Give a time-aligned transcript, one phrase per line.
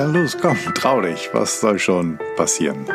[0.00, 1.28] Na los, komm, trau dich.
[1.34, 2.86] Was soll schon passieren?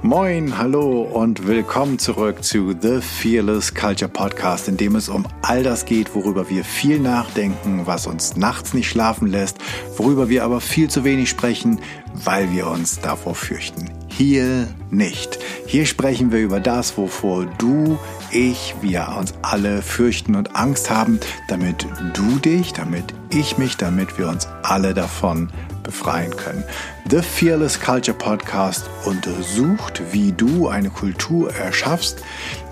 [0.00, 5.62] Moin, hallo und willkommen zurück zu The Fearless Culture Podcast, in dem es um all
[5.62, 9.58] das geht, worüber wir viel nachdenken, was uns nachts nicht schlafen lässt,
[9.98, 11.80] worüber wir aber viel zu wenig sprechen,
[12.14, 13.90] weil wir uns davor fürchten.
[14.08, 15.38] Hier nicht.
[15.66, 17.98] Hier sprechen wir über das, wovor du,
[18.34, 24.18] ich, wir uns alle fürchten und Angst haben, damit du dich, damit ich mich, damit
[24.18, 25.50] wir uns alle davon
[25.82, 26.64] befreien können.
[27.10, 32.22] The Fearless Culture Podcast untersucht, wie du eine Kultur erschaffst,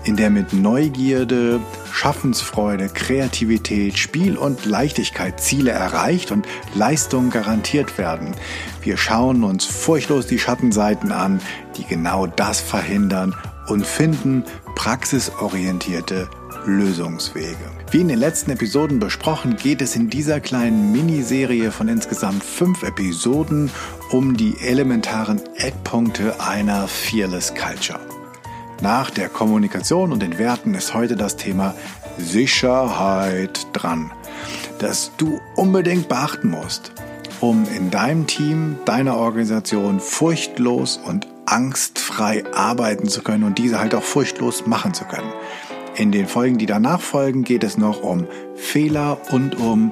[0.03, 1.61] in der mit Neugierde,
[1.93, 8.35] Schaffensfreude, Kreativität, Spiel und Leichtigkeit Ziele erreicht und Leistungen garantiert werden.
[8.81, 11.39] Wir schauen uns furchtlos die Schattenseiten an,
[11.77, 13.35] die genau das verhindern
[13.67, 14.43] und finden
[14.75, 16.29] praxisorientierte
[16.65, 17.57] Lösungswege.
[17.91, 22.83] Wie in den letzten Episoden besprochen, geht es in dieser kleinen Miniserie von insgesamt fünf
[22.83, 23.69] Episoden
[24.11, 27.99] um die elementaren Eckpunkte einer Fearless Culture.
[28.81, 31.73] Nach der Kommunikation und den Werten ist heute das Thema
[32.17, 34.11] Sicherheit dran,
[34.79, 36.91] das du unbedingt beachten musst,
[37.39, 43.95] um in deinem Team, deiner Organisation furchtlos und angstfrei arbeiten zu können und diese halt
[43.95, 45.31] auch furchtlos machen zu können.
[45.95, 49.91] In den Folgen, die danach folgen, geht es noch um Fehler und um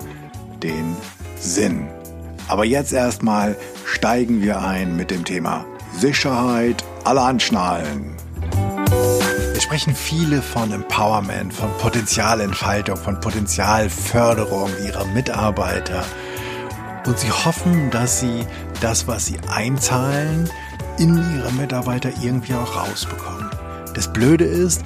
[0.63, 0.95] den
[1.39, 1.87] Sinn.
[2.47, 5.65] Aber jetzt erstmal steigen wir ein mit dem Thema
[5.97, 8.15] Sicherheit, alle anschnallen.
[9.53, 16.03] Wir sprechen viele von Empowerment, von Potenzialentfaltung, von Potenzialförderung ihrer Mitarbeiter.
[17.05, 18.45] Und sie hoffen, dass sie
[18.79, 20.49] das, was sie einzahlen,
[20.97, 23.49] in ihre Mitarbeiter irgendwie auch rausbekommen.
[23.93, 24.83] Das Blöde ist,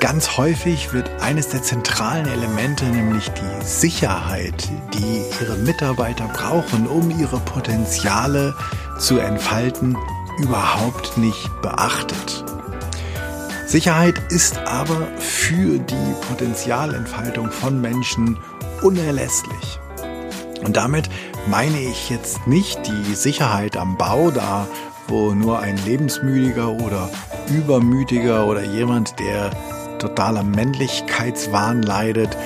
[0.00, 7.10] Ganz häufig wird eines der zentralen Elemente, nämlich die Sicherheit, die ihre Mitarbeiter brauchen, um
[7.20, 8.54] ihre Potenziale
[8.98, 9.98] zu entfalten,
[10.38, 12.44] überhaupt nicht beachtet.
[13.66, 18.38] Sicherheit ist aber für die Potenzialentfaltung von Menschen
[18.80, 19.78] unerlässlich.
[20.64, 21.10] Und damit
[21.46, 24.66] meine ich jetzt nicht die Sicherheit am Bau, da
[25.10, 27.10] wo nur ein lebensmüdiger oder
[27.48, 29.50] übermütiger oder jemand, der
[29.98, 32.36] totaler Männlichkeitswahn leidet,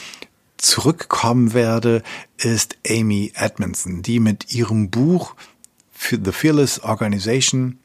[0.56, 2.02] zurückkommen werde,
[2.36, 5.36] ist Amy Edmondson, die mit ihrem Buch
[6.10, 7.78] The Fearless Organization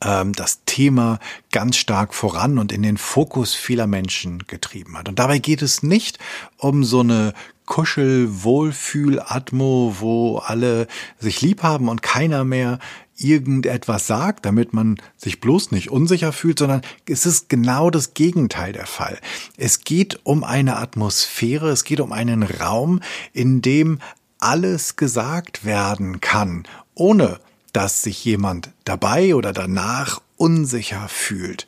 [0.00, 1.18] das Thema
[1.52, 5.06] ganz stark voran und in den Fokus vieler Menschen getrieben hat.
[5.08, 6.18] Und dabei geht es nicht
[6.56, 7.34] um so eine
[7.66, 10.88] Kuschel-Wohlfühl-Atmo, wo alle
[11.18, 12.80] sich lieb haben und keiner mehr
[13.16, 18.72] irgendetwas sagt, damit man sich bloß nicht unsicher fühlt, sondern es ist genau das Gegenteil
[18.72, 19.20] der Fall.
[19.56, 23.00] Es geht um eine Atmosphäre, es geht um einen Raum,
[23.32, 24.00] in dem
[24.38, 26.64] alles gesagt werden kann,
[26.94, 27.38] ohne
[27.72, 31.66] dass sich jemand dabei oder danach unsicher fühlt.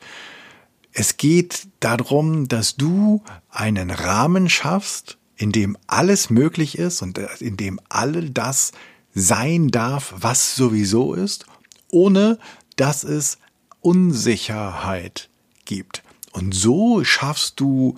[0.91, 7.57] Es geht darum, dass du einen Rahmen schaffst, in dem alles möglich ist und in
[7.57, 8.71] dem all das
[9.15, 11.45] sein darf, was sowieso ist,
[11.89, 12.37] ohne
[12.75, 13.37] dass es
[13.81, 15.29] Unsicherheit
[15.65, 16.03] gibt.
[16.31, 17.97] Und so schaffst du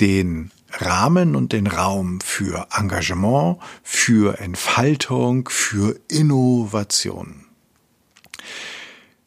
[0.00, 0.50] den
[0.80, 7.46] Rahmen und den Raum für Engagement, für Entfaltung, für Innovation.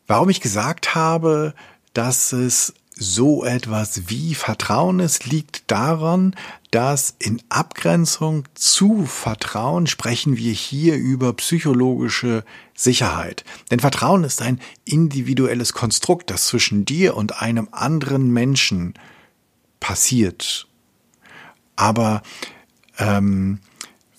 [0.08, 1.54] Warum ich gesagt habe,
[1.94, 6.36] dass es so etwas wie Vertrauen ist, liegt daran,
[6.72, 12.44] dass in Abgrenzung zu Vertrauen sprechen wir hier über psychologische
[12.76, 13.46] Sicherheit.
[13.72, 18.94] Denn Vertrauen ist ein individuelles Konstrukt, das zwischen dir und einem anderen Menschen
[19.80, 20.69] passiert.
[21.80, 22.24] Aber
[22.98, 23.60] ähm,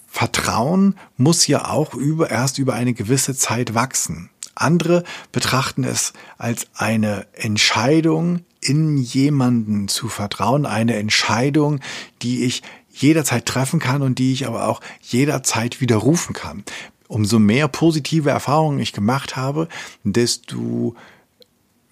[0.09, 4.31] Vertrauen muss ja auch über, erst über eine gewisse Zeit wachsen.
[4.55, 11.81] Andere betrachten es als eine Entscheidung, in jemanden zu vertrauen, eine Entscheidung,
[12.23, 16.65] die ich jederzeit treffen kann und die ich aber auch jederzeit widerrufen kann.
[17.09, 19.69] Umso mehr positive Erfahrungen ich gemacht habe,
[20.03, 20.95] desto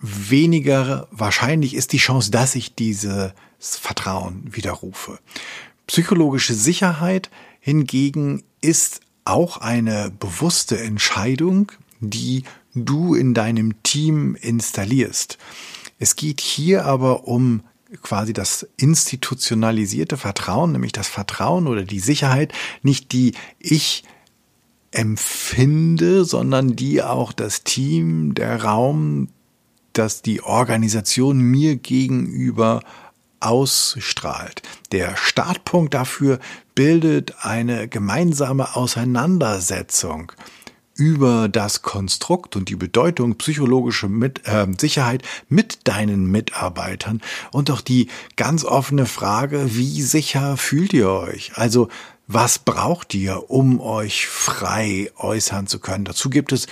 [0.00, 5.18] weniger wahrscheinlich ist die Chance, dass ich dieses Vertrauen widerrufe.
[5.86, 12.44] Psychologische Sicherheit hingegen ist auch eine bewusste Entscheidung, die
[12.74, 15.38] du in deinem Team installierst.
[15.98, 17.62] Es geht hier aber um
[18.02, 22.52] quasi das institutionalisierte Vertrauen, nämlich das Vertrauen oder die Sicherheit,
[22.82, 24.04] nicht die ich
[24.90, 29.28] empfinde, sondern die auch das Team, der Raum,
[29.92, 32.80] dass die Organisation mir gegenüber
[33.40, 34.62] ausstrahlt.
[34.92, 36.38] Der Startpunkt dafür
[36.74, 40.32] bildet eine gemeinsame Auseinandersetzung
[40.94, 47.80] über das Konstrukt und die Bedeutung psychologische mit, äh, Sicherheit mit deinen Mitarbeitern und auch
[47.80, 51.52] die ganz offene Frage, wie sicher fühlt ihr euch?
[51.54, 51.88] Also
[52.26, 56.04] was braucht ihr, um euch frei äußern zu können?
[56.04, 56.66] Dazu gibt es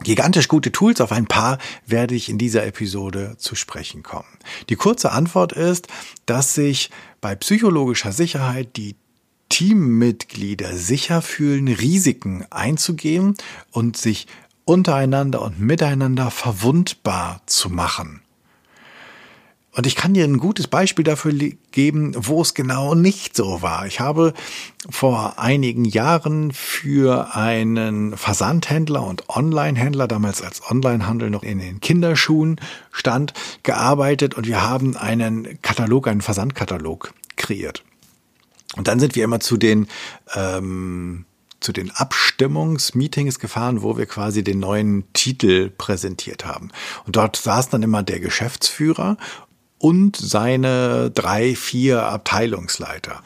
[0.00, 1.00] gigantisch gute Tools.
[1.00, 4.38] Auf ein paar werde ich in dieser Episode zu sprechen kommen.
[4.68, 5.88] Die kurze Antwort ist,
[6.26, 6.90] dass sich
[7.20, 8.96] bei psychologischer Sicherheit die
[9.48, 13.34] Teammitglieder sicher fühlen, Risiken einzugehen
[13.70, 14.26] und sich
[14.64, 18.21] untereinander und miteinander verwundbar zu machen.
[19.74, 21.32] Und ich kann dir ein gutes Beispiel dafür
[21.70, 23.86] geben, wo es genau nicht so war.
[23.86, 24.34] Ich habe
[24.90, 32.60] vor einigen Jahren für einen Versandhändler und Onlinehändler, damals als Onlinehandel noch in den Kinderschuhen
[32.90, 33.32] stand,
[33.62, 37.82] gearbeitet und wir haben einen Katalog, einen Versandkatalog kreiert.
[38.76, 39.88] Und dann sind wir immer zu den
[40.34, 41.24] ähm,
[41.60, 46.72] zu den Abstimmungsmeetings gefahren, wo wir quasi den neuen Titel präsentiert haben.
[47.06, 49.16] Und dort saß dann immer der Geschäftsführer
[49.82, 53.20] und seine drei, vier Abteilungsleiter.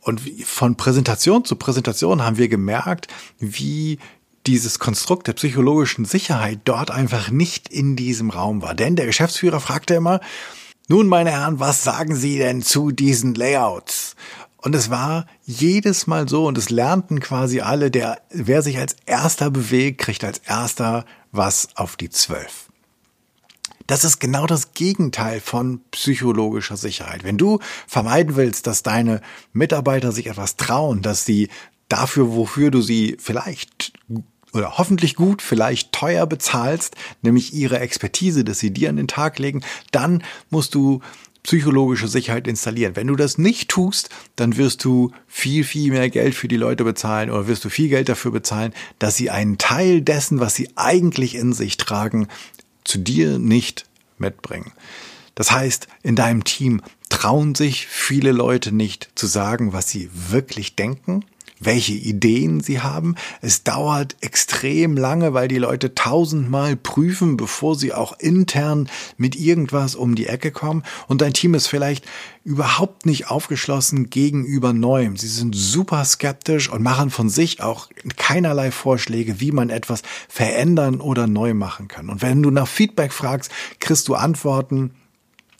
[0.00, 3.08] Und von Präsentation zu Präsentation haben wir gemerkt,
[3.40, 3.98] wie
[4.46, 8.74] dieses Konstrukt der psychologischen Sicherheit dort einfach nicht in diesem Raum war.
[8.74, 10.20] Denn der Geschäftsführer fragte immer,
[10.86, 14.14] nun, meine Herren, was sagen Sie denn zu diesen Layouts?
[14.58, 18.94] Und es war jedes Mal so und es lernten quasi alle, der, wer sich als
[19.06, 22.63] erster bewegt, kriegt als erster was auf die Zwölf.
[23.86, 27.24] Das ist genau das Gegenteil von psychologischer Sicherheit.
[27.24, 29.20] Wenn du vermeiden willst, dass deine
[29.52, 31.48] Mitarbeiter sich etwas trauen, dass sie
[31.88, 33.92] dafür, wofür du sie vielleicht
[34.52, 39.38] oder hoffentlich gut, vielleicht teuer bezahlst, nämlich ihre Expertise, dass sie dir an den Tag
[39.40, 41.00] legen, dann musst du
[41.44, 42.96] psychologische Sicherheit installieren.
[42.96, 46.84] Wenn du das nicht tust, dann wirst du viel, viel mehr Geld für die Leute
[46.84, 50.70] bezahlen oder wirst du viel Geld dafür bezahlen, dass sie einen Teil dessen, was sie
[50.76, 52.28] eigentlich in sich tragen,
[52.84, 53.86] zu dir nicht
[54.18, 54.72] mitbringen.
[55.34, 60.76] Das heißt, in deinem Team trauen sich viele Leute nicht zu sagen, was sie wirklich
[60.76, 61.24] denken
[61.64, 63.14] welche Ideen sie haben.
[63.40, 69.94] Es dauert extrem lange, weil die Leute tausendmal prüfen, bevor sie auch intern mit irgendwas
[69.94, 70.82] um die Ecke kommen.
[71.08, 72.04] Und dein Team ist vielleicht
[72.44, 75.16] überhaupt nicht aufgeschlossen gegenüber Neuem.
[75.16, 81.00] Sie sind super skeptisch und machen von sich auch keinerlei Vorschläge, wie man etwas verändern
[81.00, 82.10] oder neu machen kann.
[82.10, 83.50] Und wenn du nach Feedback fragst,
[83.80, 84.90] kriegst du Antworten,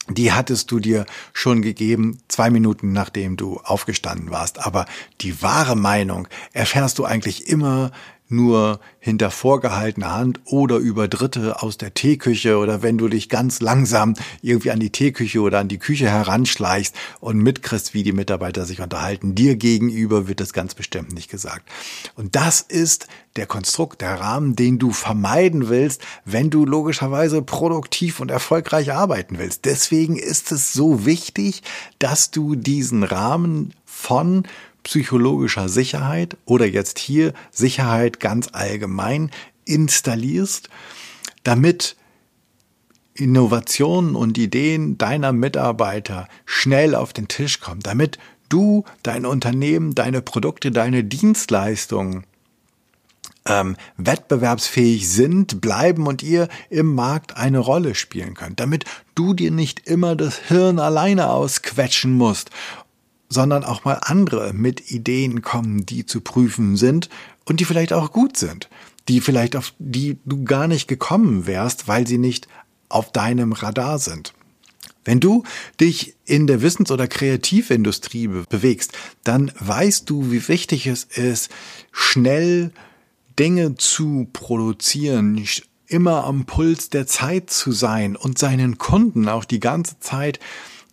[0.08, 4.64] die hattest du dir schon gegeben, zwei Minuten nachdem du aufgestanden warst.
[4.64, 4.86] Aber
[5.20, 7.90] die wahre Meinung erfährst du eigentlich immer
[8.28, 13.60] nur hinter vorgehaltener Hand oder über Dritte aus der Teeküche oder wenn du dich ganz
[13.60, 18.64] langsam irgendwie an die Teeküche oder an die Küche heranschleichst und mitkriegst, wie die Mitarbeiter
[18.64, 19.34] sich unterhalten.
[19.34, 21.68] Dir gegenüber wird das ganz bestimmt nicht gesagt.
[22.14, 28.20] Und das ist der Konstrukt, der Rahmen, den du vermeiden willst, wenn du logischerweise produktiv
[28.20, 29.64] und erfolgreich arbeiten willst.
[29.64, 31.62] Deswegen ist es so wichtig,
[31.98, 34.44] dass du diesen Rahmen von
[34.84, 39.30] psychologischer Sicherheit oder jetzt hier Sicherheit ganz allgemein
[39.64, 40.68] installierst,
[41.42, 41.96] damit
[43.14, 50.20] Innovationen und Ideen deiner Mitarbeiter schnell auf den Tisch kommen, damit du, dein Unternehmen, deine
[50.20, 52.24] Produkte, deine Dienstleistungen
[53.46, 59.50] ähm, wettbewerbsfähig sind, bleiben und ihr im Markt eine Rolle spielen könnt, damit du dir
[59.50, 62.50] nicht immer das Hirn alleine ausquetschen musst
[63.34, 67.10] sondern auch mal andere mit Ideen kommen, die zu prüfen sind
[67.44, 68.70] und die vielleicht auch gut sind,
[69.08, 72.48] die vielleicht auf die du gar nicht gekommen wärst, weil sie nicht
[72.88, 74.32] auf deinem Radar sind.
[75.04, 75.42] Wenn du
[75.80, 81.50] dich in der Wissens- oder Kreativindustrie bewegst, dann weißt du, wie wichtig es ist,
[81.92, 82.72] schnell
[83.38, 85.44] Dinge zu produzieren,
[85.86, 90.40] immer am Puls der Zeit zu sein und seinen Kunden auch die ganze Zeit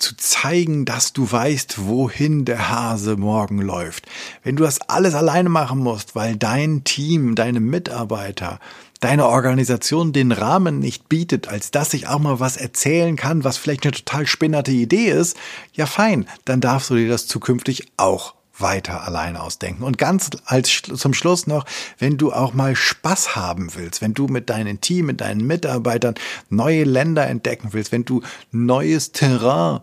[0.02, 4.08] zu zeigen, dass du weißt, wohin der Hase morgen läuft.
[4.44, 8.60] Wenn du das alles alleine machen musst, weil dein Team, deine Mitarbeiter,
[9.00, 13.58] deine Organisation den Rahmen nicht bietet, als dass ich auch mal was erzählen kann, was
[13.58, 15.38] vielleicht eine total spinnerte Idee ist,
[15.74, 19.84] ja fein, dann darfst du dir das zukünftig auch weiter alleine ausdenken.
[19.84, 21.66] Und ganz als zum Schluss noch,
[21.98, 26.16] wenn du auch mal Spaß haben willst, wenn du mit deinem Team, mit deinen Mitarbeitern
[26.50, 29.82] neue Länder entdecken willst, wenn du neues Terrain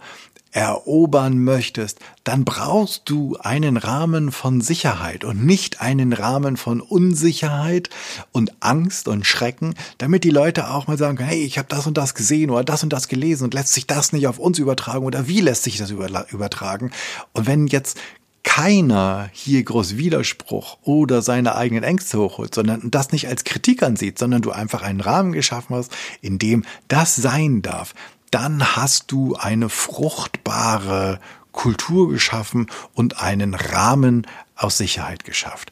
[0.52, 7.90] erobern möchtest, dann brauchst du einen Rahmen von Sicherheit und nicht einen Rahmen von Unsicherheit
[8.32, 11.98] und Angst und Schrecken, damit die Leute auch mal sagen, hey, ich habe das und
[11.98, 15.04] das gesehen oder das und das gelesen und lässt sich das nicht auf uns übertragen
[15.04, 16.92] oder wie lässt sich das übertragen?
[17.34, 17.98] Und wenn jetzt
[18.48, 24.18] keiner hier groß Widerspruch oder seine eigenen Ängste hochholt, sondern das nicht als Kritik ansieht,
[24.18, 27.94] sondern du einfach einen Rahmen geschaffen hast, in dem das sein darf,
[28.30, 31.20] dann hast du eine fruchtbare
[31.52, 34.26] Kultur geschaffen und einen Rahmen
[34.56, 35.70] aus Sicherheit geschafft.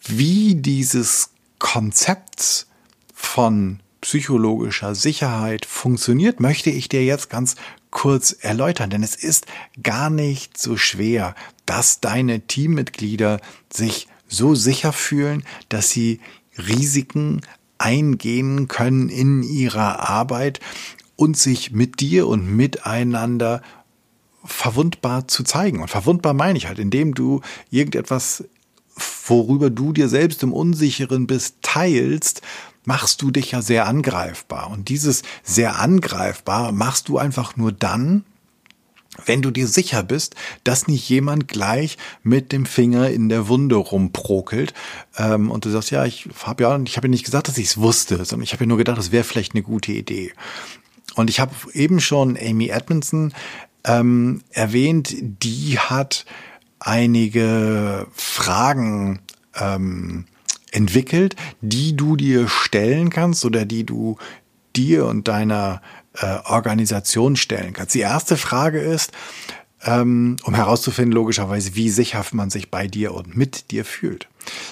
[0.00, 2.66] Wie dieses Konzept
[3.12, 7.56] von psychologischer Sicherheit funktioniert, möchte ich dir jetzt ganz
[7.90, 9.46] kurz erläutern, denn es ist
[9.82, 11.34] gar nicht so schwer,
[11.66, 13.40] dass deine Teammitglieder
[13.72, 16.20] sich so sicher fühlen, dass sie
[16.56, 17.40] Risiken
[17.78, 20.60] eingehen können in ihrer Arbeit
[21.16, 23.62] und sich mit dir und miteinander
[24.44, 25.80] verwundbar zu zeigen.
[25.80, 28.44] Und verwundbar meine ich halt, indem du irgendetwas,
[29.26, 32.42] worüber du dir selbst im Unsicheren bist, teilst,
[32.84, 34.70] machst du dich ja sehr angreifbar.
[34.70, 38.24] Und dieses sehr angreifbar machst du einfach nur dann,
[39.26, 40.34] wenn du dir sicher bist,
[40.64, 44.72] dass nicht jemand gleich mit dem Finger in der Wunde rumprokelt
[45.18, 47.66] ähm, und du sagst, ja, ich habe ja, ich habe ja nicht gesagt, dass ich
[47.66, 50.32] es wusste, sondern ich habe ja nur gedacht, das wäre vielleicht eine gute Idee.
[51.16, 53.34] Und ich habe eben schon Amy Edmondson
[53.84, 56.24] ähm, erwähnt, die hat
[56.78, 59.20] einige Fragen
[59.54, 60.26] ähm,
[60.72, 64.16] entwickelt, die du dir stellen kannst oder die du
[64.76, 65.82] dir und deiner
[66.14, 67.94] äh, Organisation stellen kannst.
[67.94, 69.12] Die erste Frage ist,
[69.82, 74.28] ähm, um herauszufinden, logischerweise, wie sicher man sich bei dir und mit dir fühlt.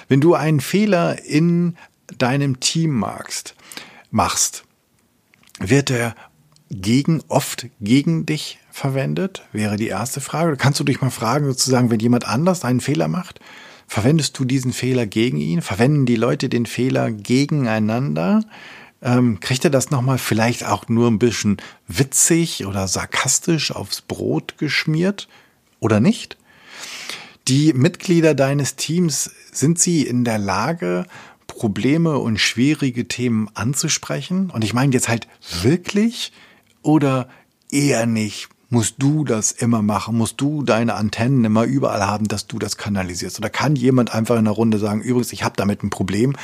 [0.07, 1.75] Wenn du einen Fehler in
[2.17, 3.55] deinem Team magst,
[4.11, 4.63] machst,
[5.59, 6.15] wird er
[6.69, 9.43] gegen, oft gegen dich verwendet?
[9.51, 10.55] Wäre die erste Frage.
[10.57, 13.39] Kannst du dich mal fragen, sozusagen, wenn jemand anders einen Fehler macht,
[13.89, 15.61] verwendest du diesen Fehler gegen ihn?
[15.63, 18.45] Verwenden die Leute den Fehler gegeneinander?
[19.01, 24.57] Ähm, kriegt er das nochmal vielleicht auch nur ein bisschen witzig oder sarkastisch aufs Brot
[24.59, 25.27] geschmiert
[25.79, 26.37] oder nicht?
[27.47, 31.07] Die Mitglieder deines Teams, sind sie in der Lage,
[31.47, 34.51] Probleme und schwierige Themen anzusprechen?
[34.51, 35.27] Und ich meine jetzt halt
[35.63, 36.31] wirklich
[36.83, 37.27] oder
[37.71, 38.49] eher nicht?
[38.69, 40.17] Musst du das immer machen?
[40.17, 43.39] Musst du deine Antennen immer überall haben, dass du das kanalisierst?
[43.39, 46.35] Oder kann jemand einfach in der Runde sagen, übrigens, ich habe damit ein Problem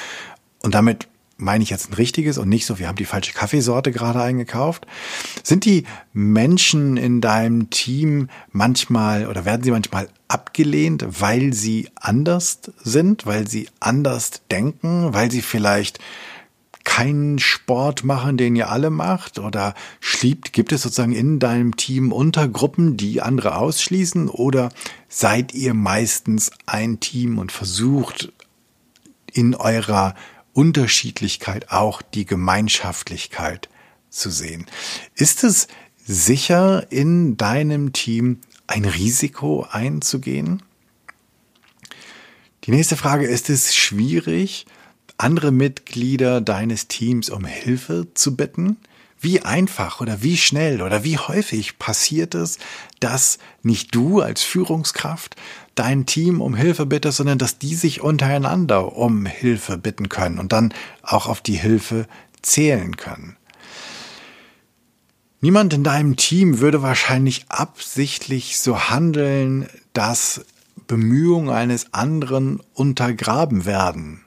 [0.64, 3.92] und damit meine ich jetzt ein richtiges und nicht so, wir haben die falsche Kaffeesorte
[3.92, 4.88] gerade eingekauft.
[5.44, 12.60] Sind die Menschen in deinem Team manchmal oder werden sie manchmal abgelehnt, weil sie anders
[12.84, 16.00] sind, weil sie anders denken, weil sie vielleicht
[16.86, 19.40] keinen Sport machen, den ihr alle macht?
[19.40, 24.30] Oder schliebt, gibt es sozusagen in deinem Team Untergruppen, die andere ausschließen?
[24.30, 24.70] Oder
[25.10, 28.32] seid ihr meistens ein Team und versucht
[29.34, 30.16] in eurer
[30.54, 33.68] Unterschiedlichkeit auch die Gemeinschaftlichkeit
[34.10, 34.66] zu sehen?
[35.16, 35.68] Ist es
[36.06, 40.64] sicher in deinem Team ein Risiko einzugehen?
[42.64, 44.66] Die nächste Frage, ist es schwierig,
[45.18, 48.78] andere Mitglieder deines Teams um Hilfe zu bitten?
[49.20, 52.60] Wie einfach oder wie schnell oder wie häufig passiert es,
[53.00, 55.36] dass nicht du als Führungskraft
[55.74, 60.52] dein Team um Hilfe bittest, sondern dass die sich untereinander um Hilfe bitten können und
[60.52, 62.08] dann auch auf die Hilfe
[62.42, 63.38] zählen können?
[65.42, 70.44] Niemand in deinem Team würde wahrscheinlich absichtlich so handeln, dass
[70.88, 74.25] Bemühungen eines anderen untergraben werden.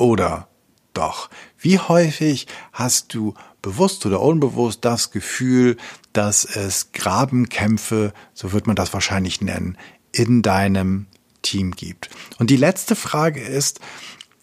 [0.00, 0.48] Oder
[0.94, 1.28] doch?
[1.58, 5.76] Wie häufig hast du bewusst oder unbewusst das Gefühl,
[6.14, 9.76] dass es Grabenkämpfe, so wird man das wahrscheinlich nennen,
[10.10, 11.06] in deinem
[11.42, 12.08] Team gibt.
[12.38, 13.80] Und die letzte Frage ist,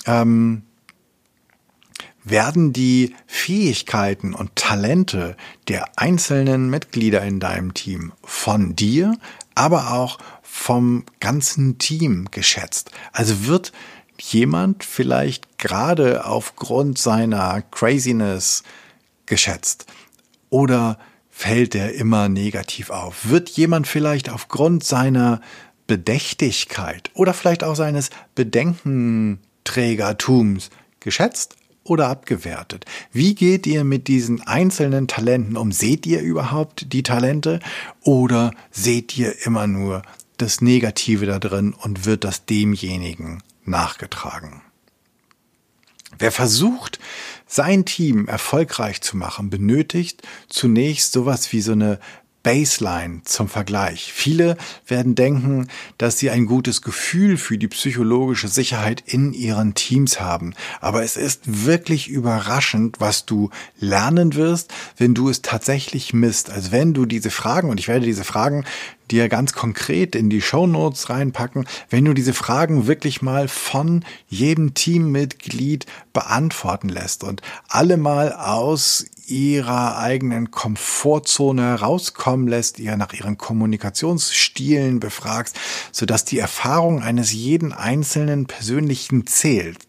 [0.05, 0.61] ähm,
[2.23, 5.35] werden die Fähigkeiten und Talente
[5.69, 9.17] der einzelnen Mitglieder in deinem Team von dir,
[9.55, 12.91] aber auch vom ganzen Team geschätzt?
[13.11, 13.71] Also wird
[14.21, 18.63] jemand vielleicht gerade aufgrund seiner Craziness
[19.25, 19.85] geschätzt?
[20.49, 23.29] Oder fällt er immer negativ auf?
[23.29, 25.41] Wird jemand vielleicht aufgrund seiner
[25.85, 30.69] Bedächtigkeit oder vielleicht auch seines Bedenkenträgertums
[30.99, 32.85] geschätzt oder abgewertet?
[33.11, 35.71] Wie geht ihr mit diesen einzelnen Talenten um?
[35.71, 37.59] Seht ihr überhaupt die Talente
[38.01, 40.01] oder seht ihr immer nur
[40.37, 44.61] das Negative da drin und wird das demjenigen nachgetragen?
[46.17, 46.99] Wer versucht,
[47.45, 51.99] sein Team erfolgreich zu machen, benötigt zunächst sowas wie so eine
[52.47, 54.13] Baseline zum Vergleich.
[54.13, 54.55] Viele
[54.87, 60.53] werden denken, dass sie ein gutes Gefühl für die psychologische Sicherheit in ihren Teams haben.
[60.79, 63.49] Aber es ist wirklich überraschend, was du
[63.81, 66.49] lernen wirst, wenn du es tatsächlich misst.
[66.49, 68.63] Also wenn du diese Fragen, und ich werde diese Fragen
[69.11, 74.05] dir ganz konkret in die Show Notes reinpacken, wenn du diese Fragen wirklich mal von
[74.29, 83.13] jedem Teammitglied beantworten lässt und alle mal aus ihrer eigenen Komfortzone herauskommen lässt, ihr nach
[83.13, 85.59] ihren Kommunikationsstilen befragst,
[85.91, 89.79] sodass die Erfahrung eines jeden Einzelnen persönlichen zählt.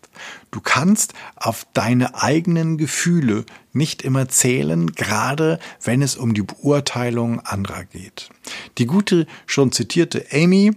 [0.51, 7.41] Du kannst auf deine eigenen Gefühle nicht immer zählen, gerade wenn es um die Beurteilung
[7.41, 8.31] anderer geht.
[8.79, 10.73] Die gute, schon zitierte Amy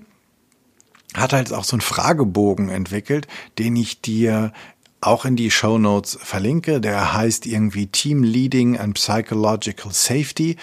[1.15, 3.27] hat halt auch so einen Fragebogen entwickelt,
[3.57, 4.53] den ich dir
[5.01, 6.79] auch in die Show Notes verlinke.
[6.79, 10.55] Der heißt irgendwie Team Leading and Psychological Safety.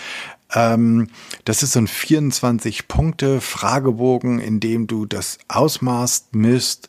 [0.55, 1.09] Ähm,
[1.45, 6.89] das ist so ein 24-Punkte-Fragebogen, in dem du das Ausmaß misst,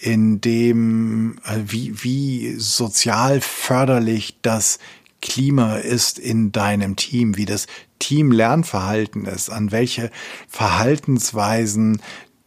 [0.00, 4.78] in dem, äh, wie, wie sozial förderlich das
[5.20, 7.66] Klima ist in deinem Team, wie das
[7.98, 10.10] Team-Lernverhalten ist, an welche
[10.48, 12.02] Verhaltensweisen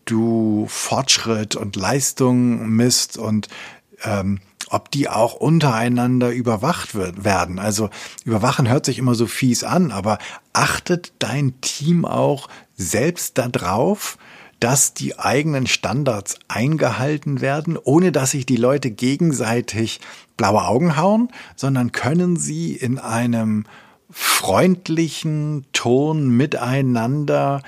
[0.06, 3.50] du Fortschritt und Leistung misst und
[4.04, 7.60] ähm, ob die auch untereinander überwacht wird, werden.
[7.60, 7.90] Also
[8.26, 10.18] überwachen hört sich immer so fies an, aber
[10.54, 14.18] achtet dein Team auch selbst darauf,
[14.60, 20.02] dass die eigenen Standards eingehalten werden, ohne dass sich die Leute gegenseitig
[20.36, 23.66] blaue Augen hauen, sondern können sie in einem
[24.10, 27.62] freundlichen Ton miteinander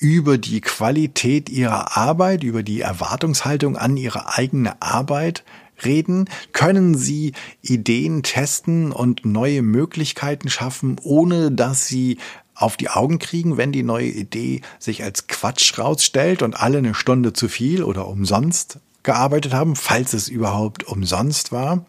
[0.00, 5.44] über die Qualität ihrer Arbeit, über die Erwartungshaltung an ihre eigene Arbeit
[5.84, 6.28] reden?
[6.52, 7.32] Können Sie
[7.62, 12.18] Ideen testen und neue Möglichkeiten schaffen, ohne dass Sie
[12.54, 16.94] auf die Augen kriegen, wenn die neue Idee sich als Quatsch rausstellt und alle eine
[16.94, 21.84] Stunde zu viel oder umsonst gearbeitet haben, falls es überhaupt umsonst war?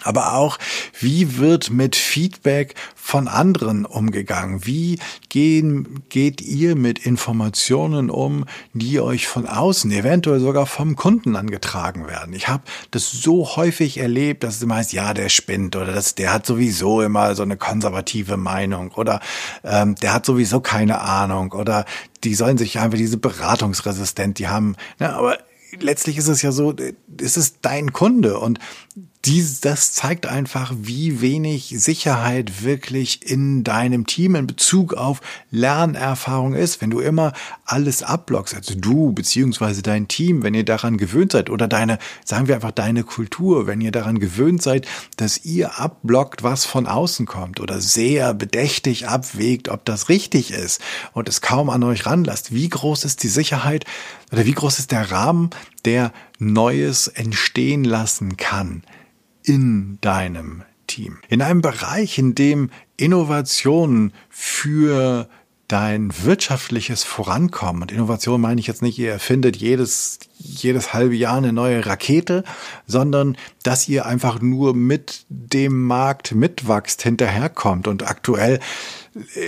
[0.00, 0.58] Aber auch,
[0.98, 4.64] wie wird mit Feedback von anderen umgegangen?
[4.66, 11.36] Wie gehen, geht ihr mit Informationen um, die euch von außen, eventuell sogar vom Kunden
[11.36, 12.34] angetragen werden?
[12.34, 16.14] Ich habe das so häufig erlebt, dass es immer heißt, ja, der spinnt oder das,
[16.14, 19.20] der hat sowieso immer so eine konservative Meinung oder
[19.62, 21.84] ähm, der hat sowieso keine Ahnung oder
[22.24, 25.38] die sollen sich einfach diese beratungsresistent, die haben, ne, aber
[25.80, 26.74] letztlich ist es ja so,
[27.20, 28.58] es ist dein Kunde und
[29.24, 36.54] dies, das zeigt einfach, wie wenig Sicherheit wirklich in deinem Team in Bezug auf Lernerfahrung
[36.54, 36.80] ist.
[36.80, 37.32] Wenn du immer
[37.64, 42.48] alles abblockst, also du beziehungsweise dein Team, wenn ihr daran gewöhnt seid oder deine, sagen
[42.48, 47.24] wir einfach deine Kultur, wenn ihr daran gewöhnt seid, dass ihr abblockt, was von außen
[47.24, 50.80] kommt oder sehr bedächtig abwägt, ob das richtig ist
[51.12, 52.52] und es kaum an euch ranlasst.
[52.52, 53.84] Wie groß ist die Sicherheit
[54.32, 55.50] oder wie groß ist der Rahmen,
[55.84, 58.82] der Neues entstehen lassen kann?
[59.44, 61.18] in deinem Team.
[61.28, 65.28] In einem Bereich, in dem Innovationen für
[65.68, 71.38] dein wirtschaftliches Vorankommen, und Innovation meine ich jetzt nicht, ihr erfindet jedes, jedes halbe Jahr
[71.38, 72.44] eine neue Rakete,
[72.86, 77.88] sondern dass ihr einfach nur mit dem Markt mitwachst, hinterherkommt.
[77.88, 78.60] Und aktuell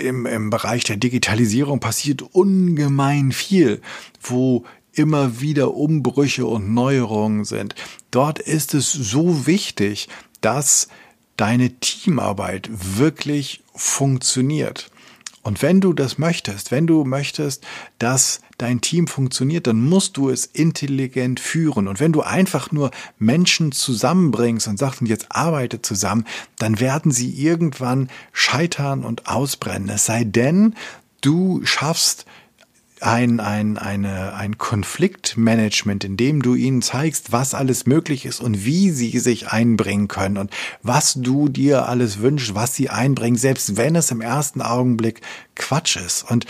[0.02, 3.82] im, im Bereich der Digitalisierung passiert ungemein viel,
[4.22, 4.64] wo
[4.96, 7.74] immer wieder Umbrüche und Neuerungen sind.
[8.10, 10.08] Dort ist es so wichtig,
[10.40, 10.88] dass
[11.36, 14.90] deine Teamarbeit wirklich funktioniert.
[15.44, 17.62] Und wenn du das möchtest, wenn du möchtest,
[17.98, 21.86] dass dein Team funktioniert, dann musst du es intelligent führen.
[21.86, 26.24] Und wenn du einfach nur Menschen zusammenbringst und sagst, jetzt arbeite zusammen,
[26.58, 29.90] dann werden sie irgendwann scheitern und ausbrennen.
[29.90, 30.74] Es sei denn,
[31.20, 32.24] du schaffst
[33.04, 38.64] ein, ein, eine, ein Konfliktmanagement, in dem du ihnen zeigst, was alles möglich ist und
[38.64, 40.50] wie sie sich einbringen können und
[40.82, 45.20] was du dir alles wünschst, was sie einbringen, selbst wenn es im ersten Augenblick
[45.54, 46.30] Quatsch ist.
[46.30, 46.46] Und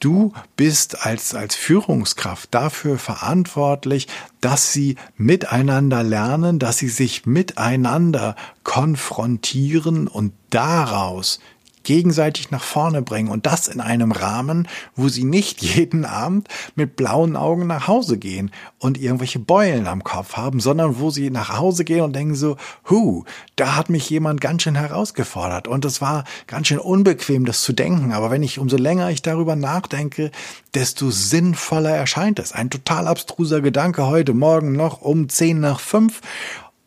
[0.00, 4.06] Du bist als, als Führungskraft dafür verantwortlich,
[4.42, 11.40] dass sie miteinander lernen, dass sie sich miteinander konfrontieren und daraus
[11.84, 16.96] gegenseitig nach vorne bringen und das in einem Rahmen, wo sie nicht jeden Abend mit
[16.96, 21.56] blauen Augen nach Hause gehen und irgendwelche Beulen am Kopf haben, sondern wo sie nach
[21.58, 22.56] Hause gehen und denken so,
[22.90, 23.24] hu,
[23.56, 25.68] da hat mich jemand ganz schön herausgefordert.
[25.68, 29.22] Und es war ganz schön unbequem, das zu denken, aber wenn ich umso länger ich
[29.22, 30.30] darüber nachdenke,
[30.74, 32.52] desto sinnvoller erscheint es.
[32.52, 36.20] Ein total abstruser Gedanke heute Morgen noch um zehn nach fünf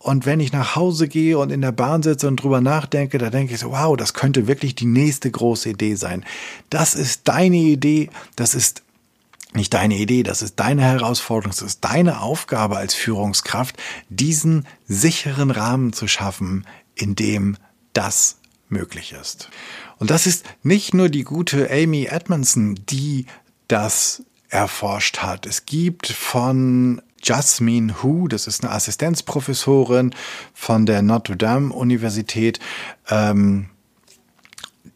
[0.07, 3.29] und wenn ich nach Hause gehe und in der Bahn sitze und drüber nachdenke, da
[3.29, 6.23] denke ich so, wow, das könnte wirklich die nächste große Idee sein.
[6.69, 8.83] Das ist deine Idee, das ist
[9.53, 13.75] nicht deine Idee, das ist deine Herausforderung, das ist deine Aufgabe als Führungskraft,
[14.07, 16.65] diesen sicheren Rahmen zu schaffen,
[16.95, 17.57] in dem
[17.91, 18.37] das
[18.69, 19.49] möglich ist.
[19.97, 23.25] Und das ist nicht nur die gute Amy Edmondson, die
[23.67, 25.45] das erforscht hat.
[25.45, 30.13] Es gibt von Jasmine Hu, das ist eine Assistenzprofessorin
[30.53, 32.59] von der Notre Dame Universität.
[33.09, 33.69] Ähm,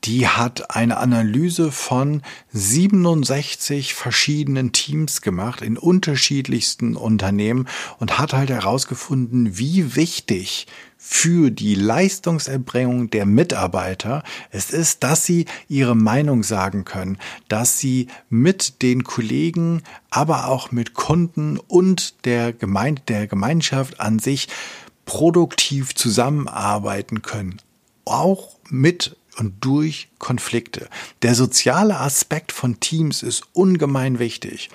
[0.03, 7.67] die hat eine Analyse von 67 verschiedenen Teams gemacht in unterschiedlichsten Unternehmen
[7.99, 10.65] und hat halt herausgefunden, wie wichtig
[10.97, 18.07] für die Leistungserbringung der Mitarbeiter es ist, dass sie ihre Meinung sagen können, dass sie
[18.29, 24.47] mit den Kollegen, aber auch mit Kunden und der, Gemeinde, der Gemeinschaft an sich
[25.05, 27.57] produktiv zusammenarbeiten können.
[28.05, 30.87] Auch mit und durch Konflikte.
[31.23, 34.69] Der soziale Aspekt von Teams ist ungemein wichtig.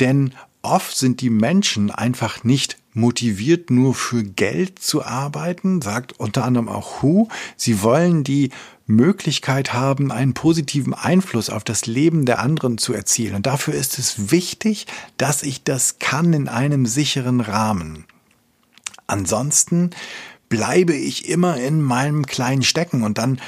[0.00, 6.44] Denn oft sind die Menschen einfach nicht motiviert, nur für Geld zu arbeiten, sagt unter
[6.44, 7.28] anderem auch Hu.
[7.56, 8.50] Sie wollen die
[8.86, 13.36] Möglichkeit haben, einen positiven Einfluss auf das Leben der anderen zu erzielen.
[13.36, 18.04] Und dafür ist es wichtig, dass ich das kann in einem sicheren Rahmen.
[19.06, 19.90] Ansonsten
[20.48, 23.40] bleibe ich immer in meinem kleinen Stecken und dann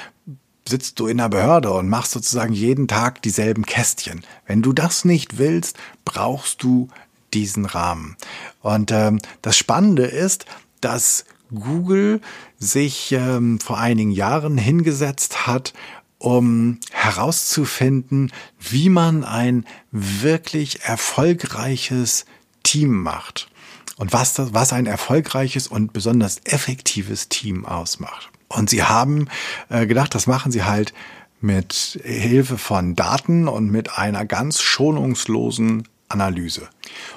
[0.69, 4.23] sitzt du in der Behörde und machst sozusagen jeden Tag dieselben Kästchen.
[4.47, 6.89] Wenn du das nicht willst, brauchst du
[7.35, 8.17] diesen Rahmen.
[8.61, 10.47] Und ähm, das Spannende ist,
[10.81, 12.21] dass Google
[12.59, 15.73] sich ähm, vor einigen Jahren hingesetzt hat,
[16.19, 22.25] um herauszufinden, wie man ein wirklich erfolgreiches
[22.63, 23.49] Team macht
[23.97, 28.31] und was, das, was ein erfolgreiches und besonders effektives Team ausmacht.
[28.49, 29.29] Und sie haben
[29.69, 30.95] äh, gedacht, das machen sie halt
[31.41, 36.69] mit Hilfe von Daten und mit einer ganz schonungslosen Analyse.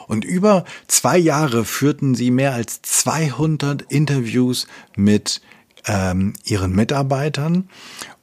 [0.08, 5.42] Und über zwei Jahre führten sie mehr als 200 Interviews mit
[5.86, 7.70] ähm, ihren Mitarbeitern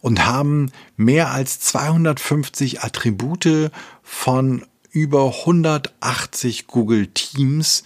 [0.01, 3.71] und haben mehr als 250 Attribute
[4.03, 7.85] von über 180 Google Teams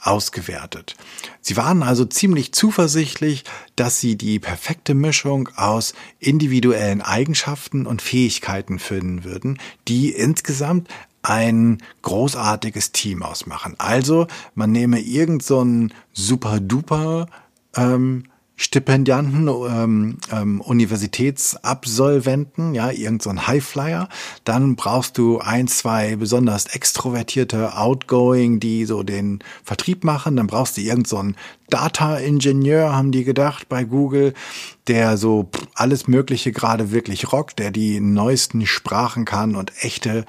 [0.00, 0.96] ausgewertet.
[1.40, 3.44] Sie waren also ziemlich zuversichtlich,
[3.76, 9.58] dass sie die perfekte Mischung aus individuellen Eigenschaften und Fähigkeiten finden würden,
[9.88, 10.88] die insgesamt
[11.22, 13.74] ein großartiges Team ausmachen.
[13.78, 17.26] Also man nehme irgend so einen super duper
[17.76, 18.24] ähm,
[18.62, 24.10] Stipendianten, ähm, ähm, Universitätsabsolventen, ja, irgend so ein Highflyer.
[24.44, 30.36] Dann brauchst du ein, zwei besonders extrovertierte, outgoing, die so den Vertrieb machen.
[30.36, 31.36] Dann brauchst du irgend so einen
[31.70, 34.34] Data-Ingenieur, haben die gedacht bei Google,
[34.88, 40.26] der so alles Mögliche gerade wirklich rockt, der die neuesten Sprachen kann und echte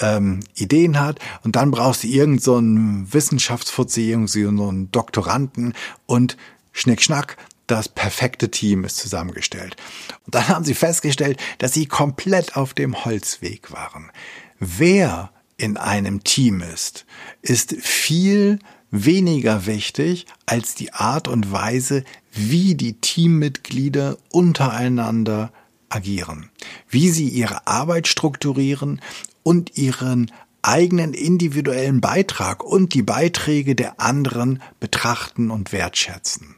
[0.00, 1.18] ähm, Ideen hat.
[1.44, 5.74] Und dann brauchst du irgend so einen Wissenschaftsfuzzi, irgendwie so einen Doktoranden
[6.06, 6.38] und
[6.72, 9.76] Schnick, Schnack, das perfekte Team ist zusammengestellt.
[10.24, 14.10] Und dann haben sie festgestellt, dass sie komplett auf dem Holzweg waren.
[14.58, 17.06] Wer in einem Team ist,
[17.42, 18.58] ist viel
[18.90, 25.52] weniger wichtig als die Art und Weise, wie die Teammitglieder untereinander
[25.88, 26.50] agieren,
[26.88, 29.00] wie sie ihre Arbeit strukturieren
[29.42, 30.30] und ihren
[30.62, 36.56] eigenen individuellen Beitrag und die Beiträge der anderen betrachten und wertschätzen.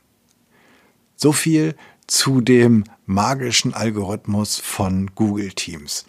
[1.16, 1.74] So viel
[2.06, 6.04] zu dem magischen Algorithmus von Google Teams.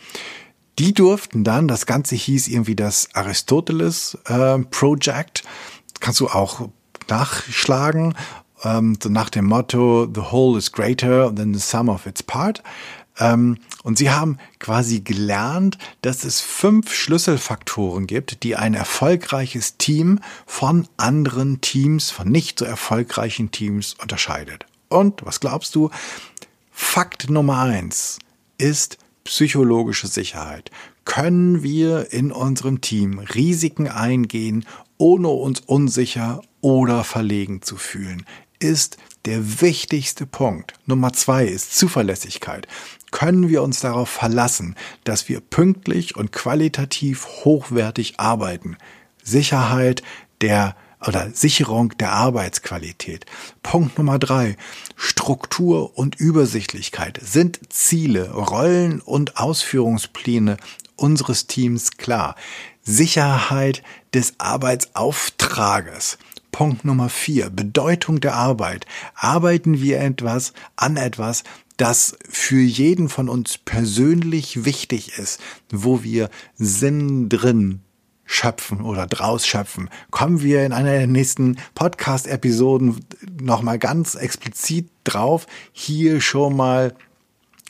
[0.80, 5.44] Die durften dann, das Ganze hieß irgendwie das Aristoteles äh, Project,
[6.00, 6.70] kannst du auch
[7.10, 8.16] nachschlagen,
[8.64, 12.62] ähm, so nach dem Motto, the whole is greater than the sum of its part.
[13.20, 20.20] Ähm, und sie haben quasi gelernt, dass es fünf Schlüsselfaktoren gibt, die ein erfolgreiches Team
[20.46, 24.66] von anderen Teams, von nicht so erfolgreichen Teams unterscheidet.
[24.90, 25.90] Und was glaubst du?
[26.72, 28.20] Fakt Nummer eins
[28.58, 30.72] ist psychologische Sicherheit.
[31.06, 34.66] Können wir in unserem Team Risiken eingehen,
[34.98, 38.26] ohne uns unsicher oder verlegen zu fühlen?
[38.60, 40.74] Ist der wichtigste Punkt.
[40.86, 42.68] Nummer zwei ist Zuverlässigkeit.
[43.12, 48.78] Können wir uns darauf verlassen, dass wir pünktlich und qualitativ hochwertig arbeiten?
[49.24, 50.02] Sicherheit
[50.42, 53.26] der oder Sicherung der Arbeitsqualität.
[53.64, 54.58] Punkt Nummer drei.
[54.96, 57.20] Struktur und Übersichtlichkeit.
[57.24, 60.58] Sind Ziele, Rollen und Ausführungspläne
[60.96, 62.36] unseres Teams klar?
[62.84, 63.84] Sicherheit
[64.14, 66.18] des Arbeitsauftrages.
[66.52, 67.50] Punkt Nummer vier.
[67.50, 68.86] Bedeutung der Arbeit.
[69.14, 71.44] Arbeiten wir etwas an etwas,
[71.78, 77.82] das für jeden von uns persönlich wichtig ist, wo wir Sinn drin
[78.28, 83.04] schöpfen oder draus schöpfen, kommen wir in einer der nächsten Podcast-Episoden
[83.42, 85.48] nochmal ganz explizit drauf.
[85.72, 86.94] Hier schon mal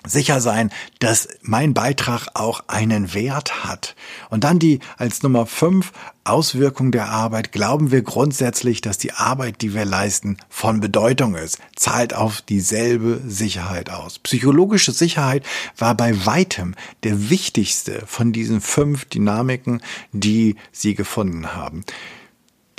[0.06, 3.96] sicher sein, dass mein Beitrag auch einen Wert hat.
[4.30, 5.92] Und dann die als Nummer fünf
[6.24, 7.52] Auswirkung der Arbeit.
[7.52, 13.22] Glauben wir grundsätzlich, dass die Arbeit, die wir leisten, von Bedeutung ist, zahlt auf dieselbe
[13.26, 14.20] Sicherheit aus.
[14.20, 15.46] Psychologische Sicherheit
[15.78, 19.82] war bei weitem der wichtigste von diesen fünf Dynamiken,
[20.12, 21.84] die sie gefunden haben.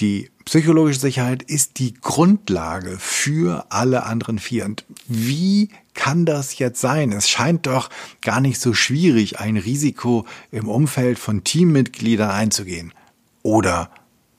[0.01, 4.65] Die psychologische Sicherheit ist die Grundlage für alle anderen vier.
[4.65, 7.11] Und wie kann das jetzt sein?
[7.11, 7.91] Es scheint doch
[8.23, 12.95] gar nicht so schwierig, ein Risiko im Umfeld von Teammitgliedern einzugehen.
[13.43, 13.91] Oder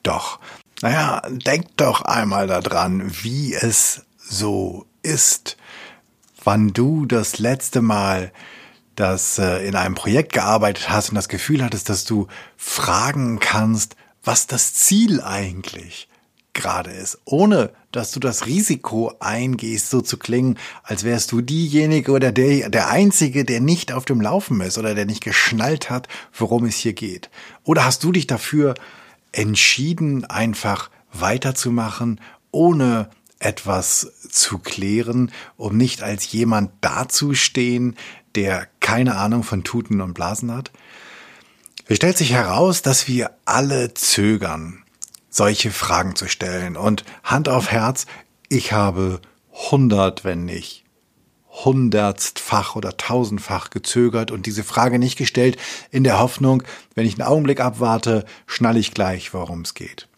[0.02, 0.40] doch?
[0.80, 5.58] Naja, denkt doch einmal daran, wie es so ist,
[6.42, 8.32] wann du das letzte Mal
[8.96, 13.96] das äh, in einem Projekt gearbeitet hast und das Gefühl hattest, dass du fragen kannst,
[14.24, 16.08] was das Ziel eigentlich
[16.60, 22.12] gerade ist, ohne dass du das Risiko eingehst, so zu klingen, als wärst du diejenige
[22.12, 26.08] oder der, der Einzige, der nicht auf dem Laufen ist oder der nicht geschnallt hat,
[26.32, 27.30] worum es hier geht.
[27.64, 28.74] Oder hast du dich dafür
[29.32, 32.20] entschieden, einfach weiterzumachen,
[32.52, 37.96] ohne etwas zu klären, um nicht als jemand dazustehen,
[38.34, 40.70] der keine Ahnung von Tuten und Blasen hat?
[41.86, 44.84] Es stellt sich heraus, dass wir alle zögern,
[45.30, 46.76] solche Fragen zu stellen.
[46.76, 48.06] Und Hand auf Herz,
[48.48, 49.20] ich habe
[49.52, 50.84] hundert, wenn nicht
[51.64, 55.56] hundertstfach oder tausendfach gezögert und diese Frage nicht gestellt,
[55.90, 56.62] in der Hoffnung,
[56.94, 60.08] wenn ich einen Augenblick abwarte, schnall ich gleich, worum es geht.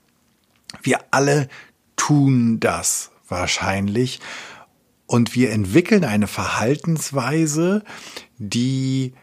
[0.82, 1.48] Wir alle
[1.96, 4.20] tun das wahrscheinlich
[5.06, 7.82] und wir entwickeln eine Verhaltensweise,
[8.38, 9.14] die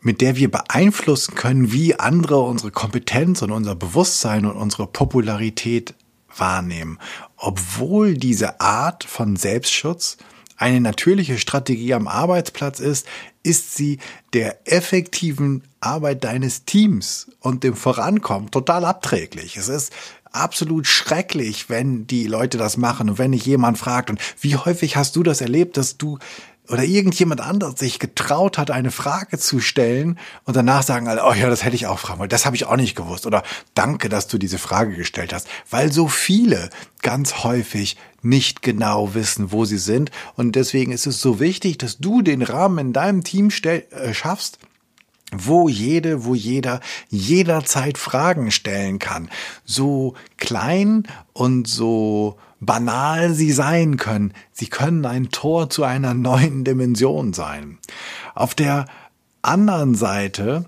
[0.00, 5.94] mit der wir beeinflussen können, wie andere unsere Kompetenz und unser Bewusstsein und unsere Popularität
[6.36, 6.98] wahrnehmen.
[7.36, 10.16] Obwohl diese Art von Selbstschutz
[10.56, 13.06] eine natürliche Strategie am Arbeitsplatz ist,
[13.42, 13.98] ist sie
[14.34, 19.56] der effektiven Arbeit deines Teams und dem Vorankommen total abträglich.
[19.56, 19.92] Es ist
[20.32, 24.96] absolut schrecklich, wenn die Leute das machen und wenn dich jemand fragt und wie häufig
[24.96, 26.18] hast du das erlebt, dass du
[26.70, 31.32] oder irgendjemand anderes sich getraut hat, eine Frage zu stellen und danach sagen alle, oh
[31.32, 33.26] ja, das hätte ich auch fragen wollen, das habe ich auch nicht gewusst.
[33.26, 33.42] Oder
[33.74, 36.70] danke, dass du diese Frage gestellt hast, weil so viele
[37.02, 40.10] ganz häufig nicht genau wissen, wo sie sind.
[40.36, 44.14] Und deswegen ist es so wichtig, dass du den Rahmen in deinem Team stell, äh,
[44.14, 44.58] schaffst,
[45.32, 49.30] wo jede, wo jeder jederzeit Fragen stellen kann.
[49.64, 56.64] So klein und so banal sie sein können, sie können ein Tor zu einer neuen
[56.64, 57.78] Dimension sein.
[58.34, 58.86] Auf der
[59.42, 60.66] anderen Seite,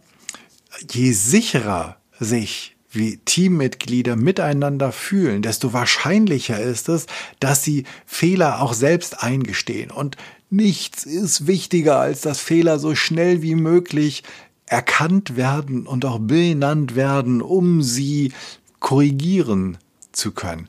[0.91, 7.07] je sicherer sich wie Teammitglieder miteinander fühlen, desto wahrscheinlicher ist es,
[7.41, 9.91] dass sie Fehler auch selbst eingestehen.
[9.91, 10.17] Und
[10.51, 14.25] nichts ist wichtiger, als dass Fehler so schnell wie möglich
[14.67, 18.33] erkannt werden und auch benannt werden, um sie
[18.79, 19.79] korrigieren
[20.13, 20.69] zu können.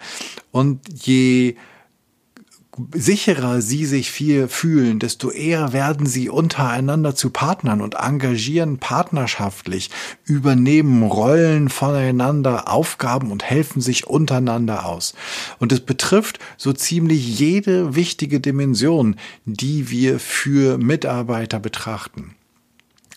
[0.52, 1.56] Und je
[2.94, 9.90] sicherer sie sich viel fühlen, desto eher werden sie untereinander zu Partnern und engagieren partnerschaftlich,
[10.26, 15.14] übernehmen Rollen voneinander, Aufgaben und helfen sich untereinander aus.
[15.60, 22.36] Und es betrifft so ziemlich jede wichtige Dimension, die wir für Mitarbeiter betrachten.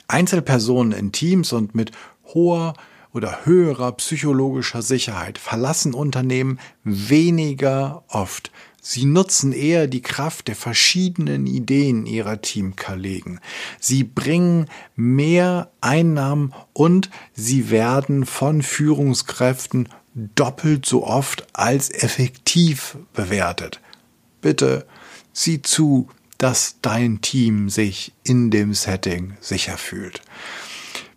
[0.09, 1.93] Einzelpersonen in Teams und mit
[2.35, 2.75] hoher
[3.17, 8.53] oder höherer psychologischer Sicherheit verlassen Unternehmen weniger oft
[8.89, 13.41] Sie nutzen eher die Kraft der verschiedenen Ideen ihrer Teamkollegen.
[13.81, 23.81] Sie bringen mehr Einnahmen und sie werden von Führungskräften doppelt so oft als effektiv bewertet.
[24.41, 24.87] Bitte
[25.33, 30.23] sieh zu, dass dein Team sich in dem Setting sicher fühlt.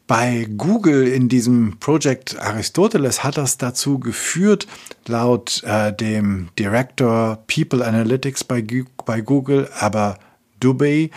[0.09, 4.65] Bei Google in diesem Project Aristoteles hat das dazu geführt,
[5.05, 8.65] laut äh, dem Director People Analytics bei,
[9.05, 10.17] bei Google, aber
[10.59, 11.11] Dubey,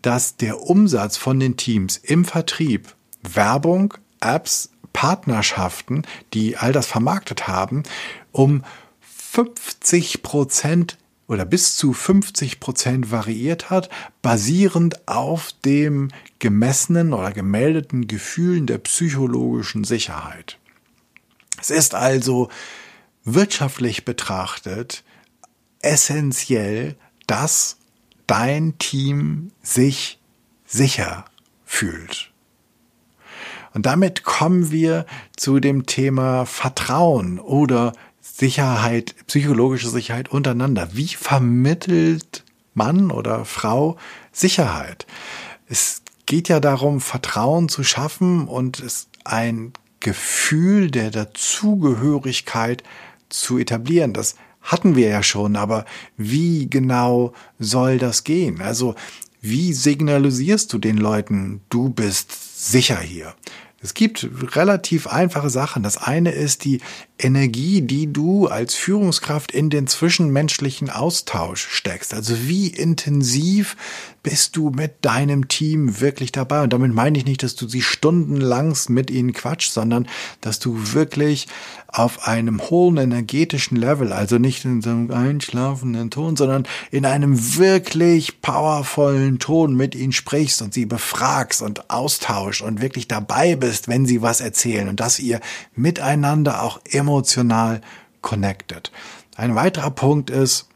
[0.00, 7.48] dass der Umsatz von den Teams im Vertrieb, Werbung, Apps, Partnerschaften, die all das vermarktet
[7.48, 7.82] haben,
[8.30, 8.62] um
[9.00, 13.88] 50 Prozent oder bis zu 50 Prozent variiert hat,
[14.22, 20.58] basierend auf dem gemessenen oder gemeldeten Gefühlen der psychologischen Sicherheit.
[21.60, 22.48] Es ist also
[23.24, 25.02] wirtschaftlich betrachtet
[25.80, 27.78] essentiell, dass
[28.26, 30.18] dein Team sich
[30.64, 31.24] sicher
[31.64, 32.30] fühlt.
[33.76, 35.04] Und damit kommen wir
[35.36, 40.88] zu dem Thema Vertrauen oder Sicherheit, psychologische Sicherheit untereinander.
[40.94, 43.98] Wie vermittelt Mann oder Frau
[44.32, 45.06] Sicherheit?
[45.68, 52.82] Es geht ja darum, Vertrauen zu schaffen und es ein Gefühl der Dazugehörigkeit
[53.28, 54.14] zu etablieren.
[54.14, 55.84] Das hatten wir ja schon, aber
[56.16, 58.62] wie genau soll das gehen?
[58.62, 58.94] Also,
[59.42, 63.34] wie signalisierst du den Leuten, du bist sicher hier?
[63.82, 65.82] Es gibt relativ einfache Sachen.
[65.82, 66.80] Das eine ist die
[67.18, 72.12] Energie, die du als Führungskraft in den zwischenmenschlichen Austausch steckst.
[72.12, 73.76] Also wie intensiv
[74.22, 76.62] bist du mit deinem Team wirklich dabei?
[76.62, 80.08] Und damit meine ich nicht, dass du sie stundenlang mit ihnen quatschst, sondern
[80.40, 81.46] dass du wirklich
[81.96, 87.56] auf einem hohen energetischen Level, also nicht in so einem einschlafenden Ton, sondern in einem
[87.56, 93.88] wirklich powervollen Ton mit ihnen sprichst und sie befragst und austauschst und wirklich dabei bist,
[93.88, 95.40] wenn sie was erzählen und dass ihr
[95.74, 97.80] miteinander auch emotional
[98.20, 98.90] connected.
[99.36, 100.66] Ein weiterer Punkt ist,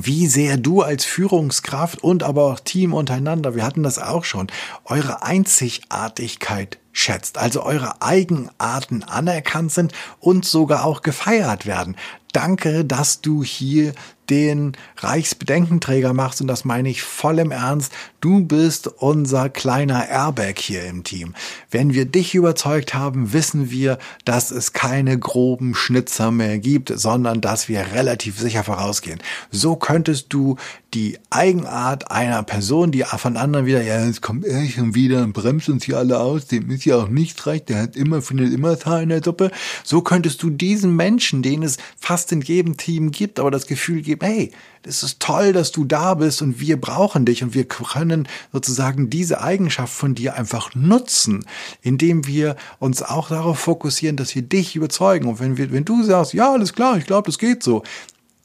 [0.00, 4.50] wie sehr du als Führungskraft und aber auch Team untereinander, wir hatten das auch schon,
[4.86, 11.96] eure Einzigartigkeit schätzt, also eure Eigenarten anerkannt sind und sogar auch gefeiert werden.
[12.32, 13.92] Danke, dass du hier
[14.30, 17.92] den Reichsbedenkenträger machst und das meine ich voll im Ernst.
[18.20, 21.34] Du bist unser kleiner Airbag hier im Team.
[21.70, 27.40] Wenn wir dich überzeugt haben, wissen wir, dass es keine groben Schnitzer mehr gibt, sondern
[27.40, 29.20] dass wir relativ sicher vorausgehen.
[29.50, 30.56] So könntest du
[30.94, 35.32] die Eigenart einer Person, die von anderen wieder, ja, jetzt kommt er schon wieder und
[35.32, 38.52] bremst uns hier alle aus, dem ist ja auch nichts recht, der hat immer, findet
[38.52, 39.50] immer Haar in der Suppe.
[39.84, 44.02] So könntest du diesen Menschen, den es fast in jedem Team gibt, aber das Gefühl
[44.02, 44.52] gibt, hey,
[44.82, 49.08] das ist toll, dass du da bist und wir brauchen dich und wir können sozusagen
[49.08, 51.46] diese Eigenschaft von dir einfach nutzen,
[51.80, 55.28] indem wir uns auch darauf fokussieren, dass wir dich überzeugen.
[55.28, 57.82] Und wenn wir, wenn du sagst, ja, alles klar, ich glaube, das geht so,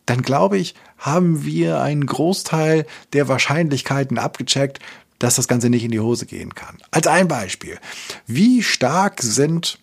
[0.06, 4.80] dann glaube ich, haben wir einen Großteil der Wahrscheinlichkeiten abgecheckt,
[5.20, 6.78] dass das Ganze nicht in die Hose gehen kann.
[6.92, 7.80] Als ein Beispiel.
[8.26, 9.80] Wie stark sind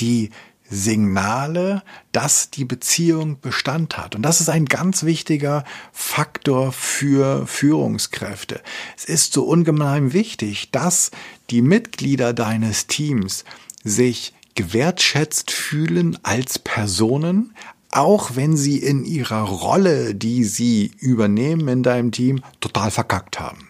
[0.00, 0.30] die
[0.72, 4.14] Signale, dass die Beziehung Bestand hat.
[4.14, 8.62] Und das ist ein ganz wichtiger Faktor für Führungskräfte.
[8.96, 11.10] Es ist so ungemein wichtig, dass
[11.50, 13.44] die Mitglieder deines Teams
[13.84, 17.54] sich gewertschätzt fühlen als Personen,
[17.92, 23.68] auch wenn sie in ihrer Rolle, die sie übernehmen in deinem Team, total verkackt haben.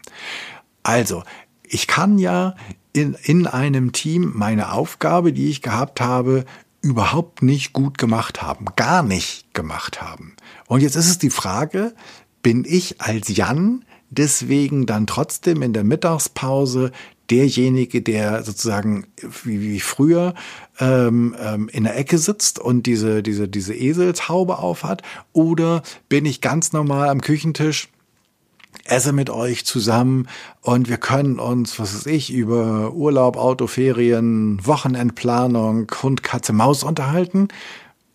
[0.82, 1.22] Also,
[1.64, 2.54] ich kann ja
[2.92, 6.44] in, in einem Team meine Aufgabe, die ich gehabt habe,
[6.80, 10.34] überhaupt nicht gut gemacht haben, gar nicht gemacht haben.
[10.66, 11.94] Und jetzt ist es die Frage,
[12.42, 16.92] bin ich als Jan deswegen dann trotzdem in der Mittagspause
[17.30, 19.06] derjenige, der sozusagen
[19.44, 20.34] wie, wie früher
[20.80, 25.02] ähm, ähm, in der Ecke sitzt und diese, diese, diese Eselshaube aufhat?
[25.32, 27.88] Oder bin ich ganz normal am Küchentisch
[28.84, 30.28] esse mit euch zusammen
[30.60, 37.48] und wir können uns, was weiß ich, über Urlaub, Autoferien, Wochenendplanung, Hund, Katze, Maus unterhalten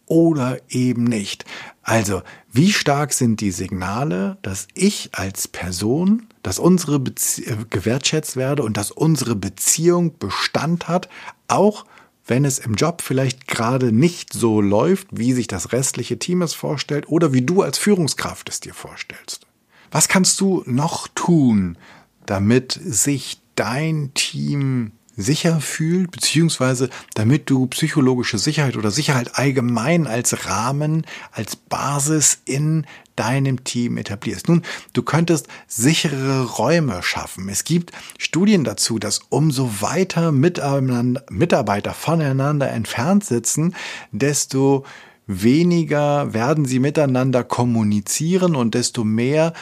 [0.08, 1.46] oder eben nicht.
[1.84, 8.38] Also, wie stark sind die Signale, dass ich als Person, dass unsere Bezie äh, gewertschätzt
[8.38, 11.10] werde und dass unsere Beziehung Bestand hat,
[11.50, 11.84] auch
[12.26, 16.54] wenn es im Job vielleicht gerade nicht so läuft, wie sich das restliche Team es
[16.54, 19.46] vorstellt oder wie du als Führungskraft es dir vorstellst.
[19.92, 21.78] Was kannst du noch tun,
[22.26, 30.46] damit sich dein Team sicher fühlt, beziehungsweise damit du psychologische Sicherheit oder Sicherheit allgemein als
[30.46, 32.86] Rahmen, als Basis in
[33.18, 34.48] deinem Team etablierst.
[34.48, 34.62] Nun,
[34.94, 37.50] du könntest sichere Räume schaffen.
[37.50, 43.76] Es gibt Studien dazu, dass umso weiter Mitarbeiter voneinander entfernt sitzen,
[44.12, 44.86] desto
[45.26, 49.54] weniger werden sie miteinander kommunizieren und desto mehr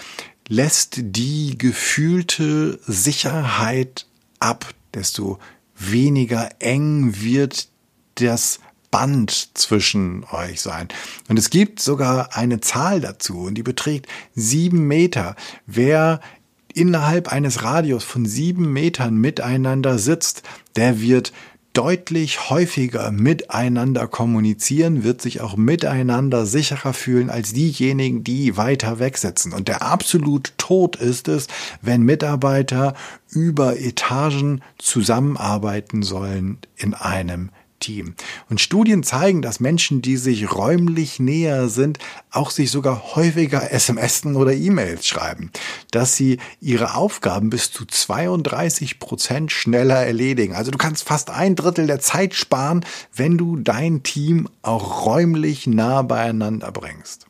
[0.47, 4.05] lässt die gefühlte Sicherheit
[4.39, 5.39] ab, desto
[5.75, 7.67] weniger eng wird
[8.15, 8.59] das
[8.95, 10.87] Band zwischen euch sein.
[11.27, 15.35] Und es gibt sogar eine Zahl dazu und die beträgt sieben Meter.
[15.65, 16.21] Wer
[16.73, 20.43] innerhalb eines Radius von sieben Metern miteinander sitzt,
[20.77, 21.33] der wird
[21.73, 29.51] deutlich häufiger miteinander kommunizieren, wird sich auch miteinander sicherer fühlen als diejenigen, die weiter wegsitzen.
[29.51, 31.47] Und der absolute Tod ist es,
[31.81, 32.93] wenn Mitarbeiter
[33.29, 37.49] über Etagen zusammenarbeiten sollen in einem
[37.85, 38.15] Team.
[38.49, 41.99] Und Studien zeigen, dass Menschen, die sich räumlich näher sind,
[42.31, 45.51] auch sich sogar häufiger SMS oder E-Mails schreiben,
[45.91, 50.55] dass sie ihre Aufgaben bis zu 32 Prozent schneller erledigen.
[50.55, 52.83] Also du kannst fast ein Drittel der Zeit sparen,
[53.13, 57.27] wenn du dein Team auch räumlich nah beieinander bringst.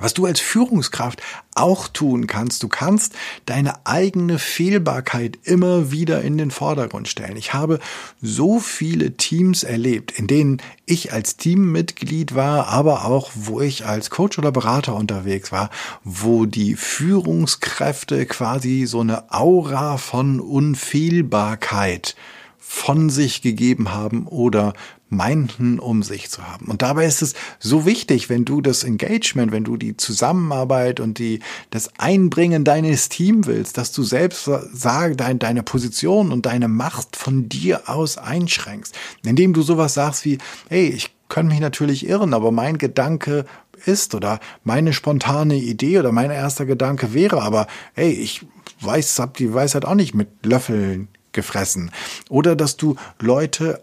[0.00, 1.22] Was du als Führungskraft
[1.54, 3.14] auch tun kannst, du kannst
[3.46, 7.36] deine eigene Fehlbarkeit immer wieder in den Vordergrund stellen.
[7.36, 7.80] Ich habe
[8.22, 14.10] so viele Teams erlebt, in denen ich als Teammitglied war, aber auch wo ich als
[14.10, 15.70] Coach oder Berater unterwegs war,
[16.04, 22.14] wo die Führungskräfte quasi so eine Aura von Unfehlbarkeit
[22.58, 24.74] von sich gegeben haben oder
[25.08, 26.66] meinten, um sich zu haben.
[26.66, 31.18] Und dabei ist es so wichtig, wenn du das Engagement, wenn du die Zusammenarbeit und
[31.18, 31.40] die,
[31.70, 37.16] das Einbringen deines Teams willst, dass du selbst sag, dein, deine Position und deine Macht
[37.16, 38.94] von dir aus einschränkst.
[39.24, 40.38] Indem du sowas sagst wie,
[40.68, 43.44] hey, ich könnte mich natürlich irren, aber mein Gedanke
[43.86, 48.44] ist oder meine spontane Idee oder mein erster Gedanke wäre, aber hey, ich
[48.80, 51.90] weiß, hab die Weisheit auch nicht mit Löffeln gefressen.
[52.28, 53.82] Oder dass du Leute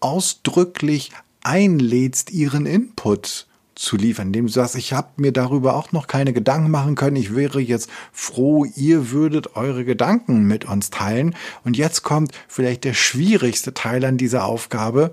[0.00, 6.06] ausdrücklich einlädst, ihren Input zu liefern, indem du sagst, ich habe mir darüber auch noch
[6.06, 7.16] keine Gedanken machen können.
[7.16, 11.34] Ich wäre jetzt froh, ihr würdet eure Gedanken mit uns teilen.
[11.64, 15.12] Und jetzt kommt vielleicht der schwierigste Teil an dieser Aufgabe,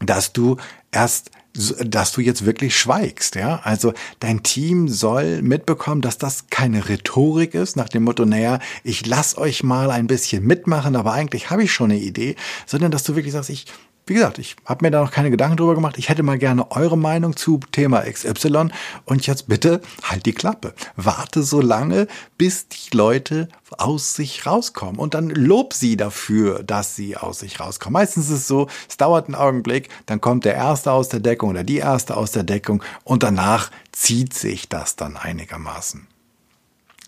[0.00, 0.56] dass du
[0.90, 3.60] erst dass du jetzt wirklich schweigst, ja?
[3.64, 9.06] Also dein Team soll mitbekommen, dass das keine Rhetorik ist, nach dem Motto, naja, ich
[9.06, 12.36] lass euch mal ein bisschen mitmachen, aber eigentlich habe ich schon eine Idee,
[12.66, 13.66] sondern dass du wirklich sagst, ich
[14.06, 15.96] wie gesagt, ich habe mir da noch keine Gedanken drüber gemacht.
[15.96, 18.68] Ich hätte mal gerne eure Meinung zu Thema XY.
[19.04, 20.74] Und jetzt bitte halt die Klappe.
[20.96, 23.48] Warte so lange, bis die Leute
[23.78, 24.98] aus sich rauskommen.
[24.98, 27.92] Und dann lob sie dafür, dass sie aus sich rauskommen.
[27.92, 31.50] Meistens ist es so, es dauert einen Augenblick, dann kommt der Erste aus der Deckung
[31.50, 36.08] oder die Erste aus der Deckung und danach zieht sich das dann einigermaßen.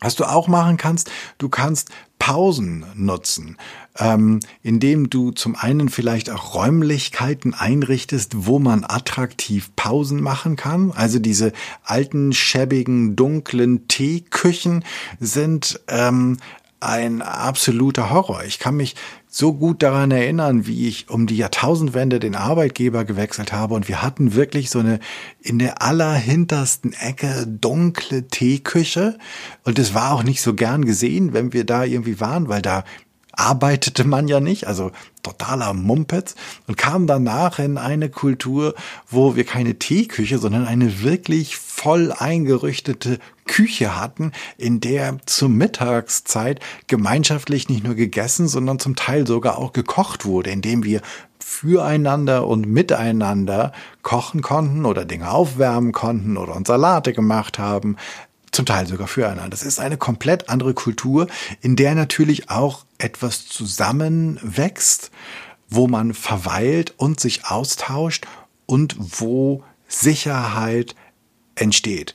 [0.01, 3.57] Was du auch machen kannst, du kannst Pausen nutzen,
[3.99, 10.93] ähm, indem du zum einen vielleicht auch Räumlichkeiten einrichtest, wo man attraktiv Pausen machen kann.
[10.93, 11.53] Also diese
[11.85, 14.85] alten, schäbigen, dunklen Teeküchen
[15.21, 16.39] sind ähm,
[16.81, 18.45] ein absoluter Horror.
[18.45, 18.95] Ich kann mich
[19.27, 24.03] so gut daran erinnern, wie ich um die Jahrtausendwende den Arbeitgeber gewechselt habe und wir
[24.03, 25.01] hatten wirklich so eine
[25.41, 29.19] in der allerhintersten Ecke dunkle Teeküche
[29.65, 32.85] und es war auch nicht so gern gesehen, wenn wir da irgendwie waren, weil da
[33.37, 34.91] arbeitete man ja nicht, also
[35.23, 36.35] totaler Mumpetz
[36.67, 38.75] und kam danach in eine Kultur,
[39.09, 46.61] wo wir keine Teeküche, sondern eine wirklich voll eingerichtete Küche hatten, in der zur Mittagszeit
[46.87, 51.01] gemeinschaftlich nicht nur gegessen, sondern zum Teil sogar auch gekocht wurde, indem wir
[51.39, 53.73] füreinander und miteinander
[54.03, 57.97] kochen konnten oder Dinge aufwärmen konnten oder uns Salate gemacht haben,
[58.55, 59.51] zum Teil sogar füreinander.
[59.51, 61.27] Das ist eine komplett andere Kultur,
[61.61, 65.11] in der natürlich auch etwas zusammenwächst,
[65.69, 68.27] wo man verweilt und sich austauscht
[68.67, 70.95] und wo Sicherheit
[71.55, 72.15] entsteht.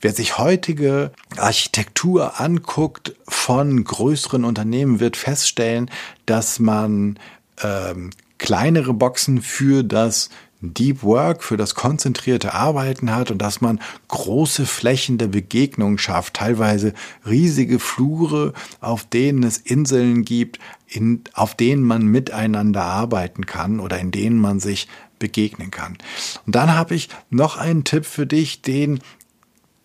[0.00, 5.90] Wer sich heutige Architektur anguckt von größeren Unternehmen, wird feststellen,
[6.26, 7.18] dass man
[7.62, 10.28] ähm, kleinere Boxen für das
[10.62, 16.34] Deep Work, für das konzentrierte Arbeiten hat und dass man große Flächen der Begegnung schafft,
[16.34, 16.94] teilweise
[17.26, 23.98] riesige Flure, auf denen es Inseln gibt, in, auf denen man miteinander arbeiten kann oder
[23.98, 24.88] in denen man sich
[25.18, 25.98] begegnen kann.
[26.46, 29.00] Und dann habe ich noch einen Tipp für dich, den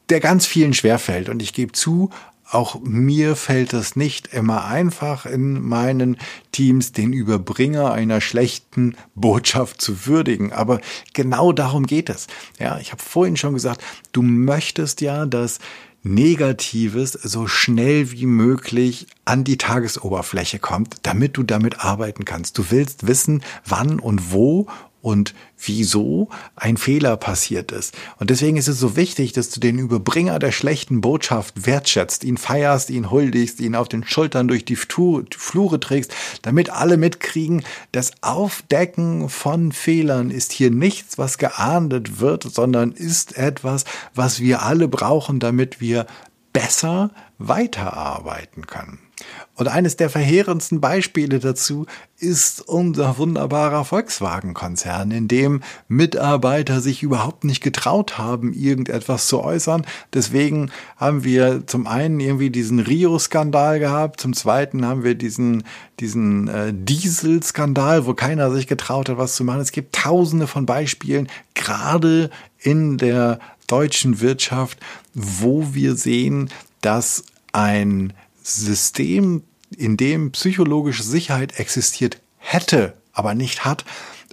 [0.10, 1.30] der ganz vielen schwerfällt.
[1.30, 2.12] Und ich gebe zu,
[2.50, 6.18] auch mir fällt es nicht immer einfach in meinen
[6.52, 10.54] Teams, den Überbringer einer schlechten Botschaft zu würdigen.
[10.54, 10.80] Aber
[11.14, 12.28] genau darum geht es.
[12.60, 15.60] Ja, ich habe vorhin schon gesagt, du möchtest ja, dass
[16.04, 22.58] Negatives so schnell wie möglich an die Tagesoberfläche kommt, damit du damit arbeiten kannst.
[22.58, 24.68] Du willst wissen, wann und wo
[25.02, 27.96] und wieso ein Fehler passiert ist.
[28.20, 32.38] Und deswegen ist es so wichtig, dass du den Überbringer der schlechten Botschaft wertschätzt, ihn
[32.38, 38.12] feierst, ihn huldigst, ihn auf den Schultern durch die Flure trägst, damit alle mitkriegen, das
[38.22, 44.88] Aufdecken von Fehlern ist hier nichts, was geahndet wird, sondern ist etwas, was wir alle
[44.88, 46.08] brauchen, damit wir
[46.54, 49.07] besser weiterarbeiten können.
[49.56, 51.88] Und eines der verheerendsten Beispiele dazu
[52.20, 59.86] ist unser wunderbarer Volkswagen-Konzern, in dem Mitarbeiter sich überhaupt nicht getraut haben, irgendetwas zu äußern.
[60.14, 65.64] Deswegen haben wir zum einen irgendwie diesen Rio-Skandal gehabt, zum zweiten haben wir diesen,
[66.00, 69.62] diesen äh, Diesel-Skandal, wo keiner sich getraut hat, was zu machen.
[69.62, 74.80] Es gibt tausende von Beispielen, gerade in der deutschen Wirtschaft,
[75.16, 76.50] wo wir sehen,
[76.82, 78.14] dass ein
[78.56, 79.44] System,
[79.76, 83.84] in dem psychologische Sicherheit existiert hätte, aber nicht hat,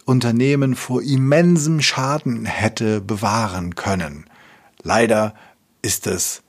[0.05, 4.27] Unternehmen vor immensem Schaden hätte bewahren können.
[4.83, 5.35] Leider
[5.83, 6.43] ist es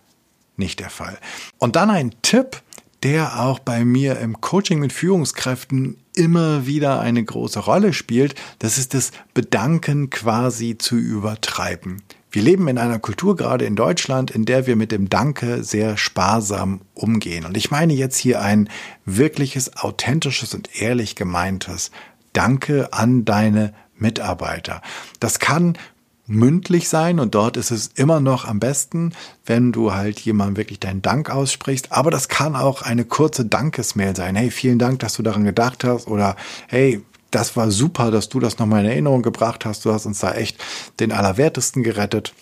[0.58, 1.18] nicht der Fall.
[1.58, 2.62] Und dann ein Tipp,
[3.04, 8.78] der auch bei mir im Coaching mit Führungskräften immer wieder eine große Rolle spielt, das
[8.78, 12.02] ist das Bedanken quasi zu übertreiben.
[12.36, 15.96] Wir leben in einer Kultur, gerade in Deutschland, in der wir mit dem Danke sehr
[15.96, 17.46] sparsam umgehen.
[17.46, 18.68] Und ich meine jetzt hier ein
[19.06, 21.92] wirkliches, authentisches und ehrlich gemeintes
[22.34, 24.82] Danke an deine Mitarbeiter.
[25.22, 25.78] Das kann
[26.28, 29.14] mündlich sein und dort ist es immer noch am besten,
[29.46, 31.94] wenn du halt jemandem wirklich deinen Dank aussprichst.
[31.94, 34.36] Aber das kann auch eine kurze Dankesmail sein.
[34.36, 36.36] Hey, vielen Dank, dass du daran gedacht hast oder
[36.68, 37.02] hey,
[37.32, 39.86] das war super, dass du das nochmal in Erinnerung gebracht hast.
[39.86, 40.58] Du hast uns da echt
[41.00, 42.34] den Allerwertesten gerettet.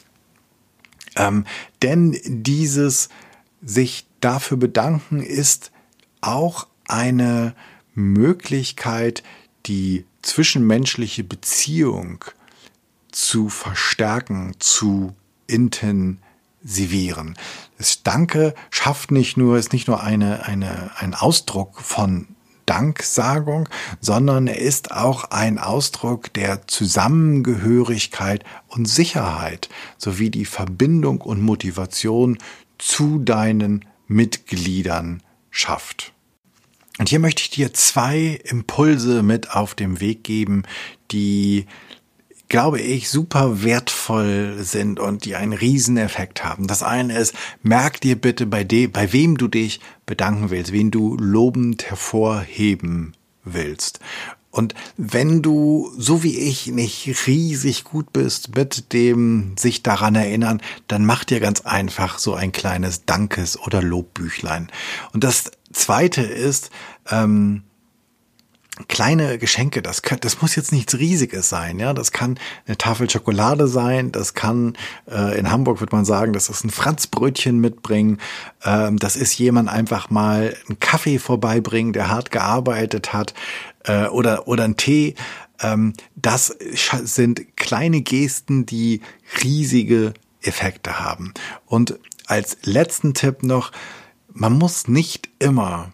[1.15, 1.45] Ähm,
[1.81, 3.09] denn dieses
[3.61, 5.71] sich dafür bedanken ist
[6.21, 7.55] auch eine
[7.93, 9.23] Möglichkeit,
[9.65, 12.23] die zwischenmenschliche Beziehung
[13.11, 15.15] zu verstärken, zu
[15.47, 17.37] intensivieren.
[17.77, 22.32] Das Danke schafft nicht nur, ist nicht nur eine, eine, ein Ausdruck von
[22.65, 31.41] Danksagung, sondern er ist auch ein Ausdruck der Zusammengehörigkeit und Sicherheit sowie die Verbindung und
[31.41, 32.37] Motivation
[32.77, 36.13] zu deinen Mitgliedern schafft.
[36.99, 40.63] Und hier möchte ich dir zwei Impulse mit auf den Weg geben,
[41.11, 41.65] die
[42.53, 46.67] glaube ich, super wertvoll sind und die einen Rieseneffekt haben.
[46.67, 47.33] Das eine ist,
[47.63, 53.13] merk dir bitte bei dem, bei wem du dich bedanken willst, wen du lobend hervorheben
[53.43, 54.01] willst.
[54.51, 60.61] Und wenn du, so wie ich, nicht riesig gut bist mit dem sich daran erinnern,
[60.87, 64.71] dann mach dir ganz einfach so ein kleines Dankes- oder Lobbüchlein.
[65.11, 66.69] Und das zweite ist,
[67.09, 67.63] ähm,
[68.87, 73.07] kleine Geschenke, das, kann, das muss jetzt nichts Riesiges sein, ja, das kann eine Tafel
[73.09, 74.75] Schokolade sein, das kann,
[75.09, 78.19] äh, in Hamburg würde man sagen, das ist ein Franzbrötchen mitbringen,
[78.63, 83.35] ähm, das ist jemand einfach mal einen Kaffee vorbeibringen, der hart gearbeitet hat,
[83.83, 85.13] äh, oder, oder ein Tee,
[85.61, 89.01] ähm, das sind kleine Gesten, die
[89.43, 91.33] riesige Effekte haben.
[91.67, 93.71] Und als letzten Tipp noch,
[94.31, 95.91] man muss nicht immer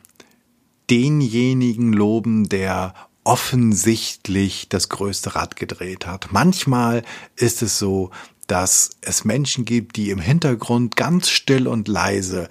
[0.89, 6.29] denjenigen loben, der offensichtlich das größte Rad gedreht hat.
[6.31, 7.03] Manchmal
[7.35, 8.11] ist es so,
[8.47, 12.49] dass es Menschen gibt, die im Hintergrund ganz still und leise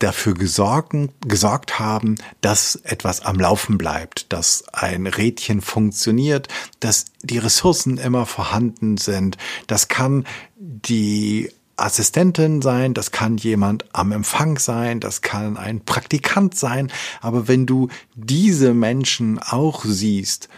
[0.00, 6.48] dafür gesorgen, gesorgt haben, dass etwas am Laufen bleibt, dass ein Rädchen funktioniert,
[6.80, 9.36] dass die Ressourcen immer vorhanden sind.
[9.66, 10.26] Das kann
[10.56, 11.50] die
[11.80, 16.92] Assistentin sein, das kann jemand am Empfang sein, das kann ein Praktikant sein.
[17.20, 20.48] Aber wenn du diese Menschen auch siehst,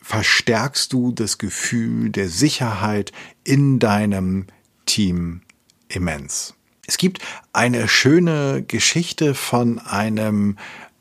[0.00, 3.12] verstärkst du das Gefühl der Sicherheit
[3.44, 4.46] in deinem
[4.86, 5.42] Team
[5.88, 6.54] immens.
[6.86, 7.20] Es gibt
[7.52, 10.56] eine schöne Geschichte von einem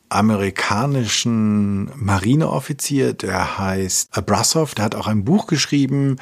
[0.09, 6.17] amerikanischen Marineoffizier, der heißt Abrasov, der hat auch ein Buch geschrieben,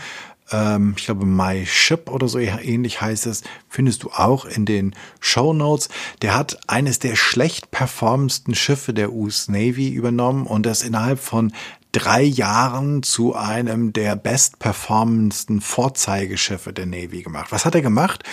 [0.52, 4.96] ähm, ich glaube My Ship oder so ähnlich heißt es, findest du auch in den
[5.20, 5.90] Show Notes.
[6.22, 11.52] Der hat eines der schlecht performendsten Schiffe der US Navy übernommen und das innerhalb von
[11.92, 17.52] drei Jahren zu einem der bestperformendsten Vorzeigeschiffe der Navy gemacht.
[17.52, 18.24] Was hat er gemacht?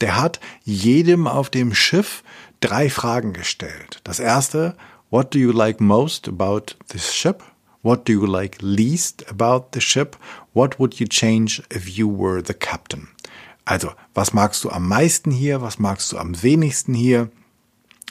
[0.00, 2.24] Der hat jedem auf dem Schiff
[2.60, 4.00] drei Fragen gestellt.
[4.02, 4.76] Das erste,
[5.10, 7.44] what do you like most about this ship?
[7.82, 10.16] What do you like least about the ship?
[10.54, 13.08] What would you change if you were the captain?
[13.64, 15.62] Also, was magst du am meisten hier?
[15.62, 17.30] Was magst du am wenigsten hier?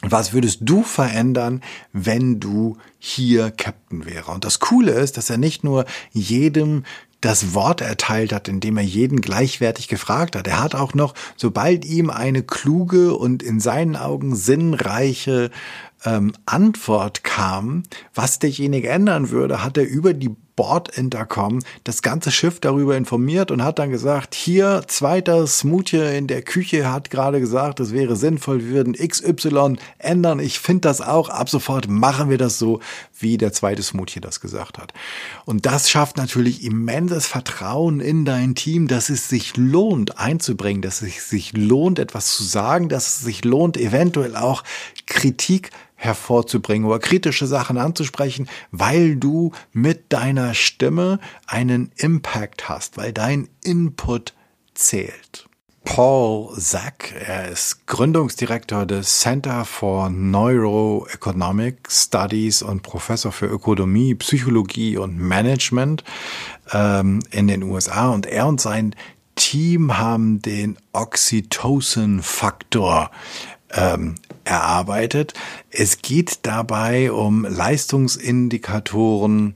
[0.01, 1.61] Was würdest du verändern,
[1.93, 4.31] wenn du hier Captain wäre?
[4.31, 6.83] Und das Coole ist, dass er nicht nur jedem
[7.19, 10.47] das Wort erteilt hat, indem er jeden gleichwertig gefragt hat.
[10.47, 15.51] Er hat auch noch, sobald ihm eine kluge und in seinen Augen sinnreiche
[16.03, 17.83] ähm, Antwort kam,
[18.15, 23.63] was derjenige ändern würde, hat er über die Bordintercom das ganze Schiff darüber informiert und
[23.63, 28.63] hat dann gesagt, hier zweiter Smoothie in der Küche hat gerade gesagt, es wäre sinnvoll,
[28.65, 30.39] wir würden XY ändern.
[30.39, 31.29] Ich finde das auch.
[31.29, 32.79] Ab sofort machen wir das so,
[33.17, 34.93] wie der zweite Smoothie das gesagt hat.
[35.45, 41.01] Und das schafft natürlich immenses Vertrauen in dein Team, dass es sich lohnt einzubringen, dass
[41.01, 44.63] es sich lohnt etwas zu sagen, dass es sich lohnt eventuell auch
[45.05, 45.71] Kritik
[46.01, 53.49] hervorzubringen oder kritische Sachen anzusprechen, weil du mit deiner Stimme einen Impact hast, weil dein
[53.63, 54.33] Input
[54.73, 55.47] zählt.
[55.83, 64.97] Paul Zack, er ist Gründungsdirektor des Center for Neuroeconomic Studies und Professor für Ökonomie, Psychologie
[64.97, 66.03] und Management
[66.71, 68.09] ähm, in den USA.
[68.09, 68.95] Und er und sein
[69.35, 73.11] Team haben den Oxytocin-Faktor
[73.71, 74.15] ähm,
[74.45, 75.33] erarbeitet.
[75.69, 79.55] Es geht dabei um Leistungsindikatoren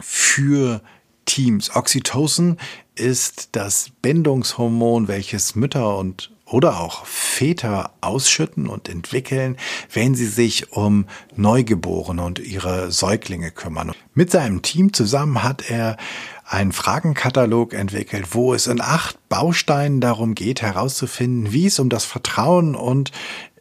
[0.00, 0.82] für
[1.24, 1.74] Teams.
[1.74, 2.58] Oxytocin
[2.94, 9.56] ist das Bindungshormon, welches Mütter und oder auch Väter ausschütten und entwickeln,
[9.92, 11.06] wenn sie sich um
[11.36, 13.92] Neugeborene und ihre Säuglinge kümmern.
[14.14, 15.96] Mit seinem Team zusammen hat er
[16.44, 22.04] einen Fragenkatalog entwickelt, wo es in acht Bausteinen darum geht, herauszufinden, wie es um das
[22.04, 23.12] Vertrauen und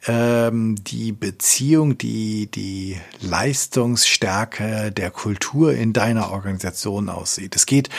[0.07, 7.55] ähm, die Beziehung, die, die Leistungsstärke der Kultur in deiner Organisation aussieht.
[7.55, 7.89] Es geht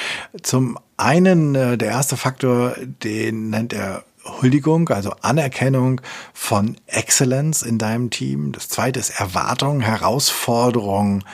[0.42, 6.00] zum einen, äh, der erste Faktor, den nennt er Huldigung, also Anerkennung
[6.34, 8.52] von Excellence in deinem Team.
[8.52, 11.24] Das zweite ist Erwartung, Herausforderung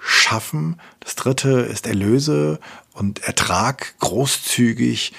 [0.00, 0.80] schaffen.
[1.00, 2.58] Das dritte ist Erlöse
[2.92, 5.12] und Ertrag großzügig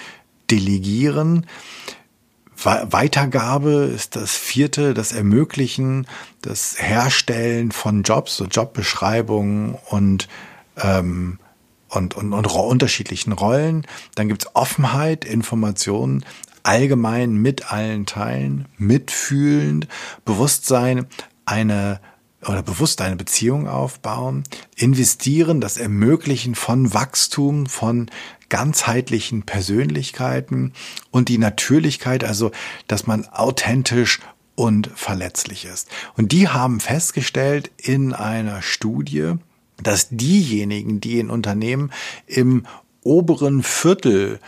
[0.52, 1.48] delegieren.
[2.64, 6.08] Weitergabe ist das vierte, das Ermöglichen,
[6.42, 10.28] das Herstellen von Jobs, so Jobbeschreibungen und,
[10.82, 11.40] ähm,
[11.90, 13.86] und, und, und unterschiedlichen Rollen.
[14.16, 16.26] Dann gibt's Offenheit, Informationen,
[16.64, 19.88] allgemein mit allen Teilen, mitfühlend,
[20.24, 21.08] Bewusstsein,
[21.46, 22.00] eine
[22.48, 24.44] oder bewusst eine Beziehung aufbauen,
[24.76, 28.10] investieren, das Ermöglichen von Wachstum, von
[28.50, 30.74] ganzheitlichen Persönlichkeiten
[31.12, 32.52] und die Natürlichkeit, also
[32.88, 34.20] dass man authentisch
[34.56, 35.90] und verletzlich ist.
[36.16, 39.34] Und die haben festgestellt in einer Studie,
[39.82, 41.92] dass diejenigen, die in Unternehmen
[42.28, 42.66] im
[43.04, 44.40] oberen Viertel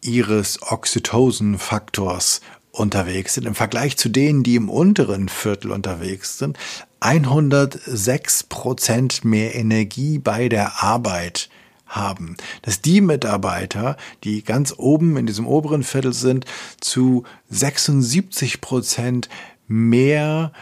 [0.00, 2.40] ihres Oxytocin-Faktors
[2.72, 6.56] unterwegs sind, im Vergleich zu denen, die im unteren Viertel unterwegs sind,
[7.00, 11.48] 106 Prozent mehr Energie bei der Arbeit
[11.86, 12.36] haben.
[12.62, 16.44] Dass die Mitarbeiter, die ganz oben in diesem oberen Viertel sind,
[16.80, 19.28] zu 76 Prozent
[19.66, 20.52] mehr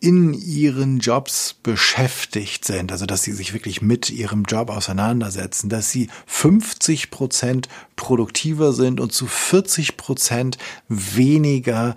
[0.00, 5.90] in ihren Jobs beschäftigt sind, also dass sie sich wirklich mit ihrem Job auseinandersetzen, dass
[5.90, 11.94] sie 50 Prozent produktiver sind und zu 40 Prozent weniger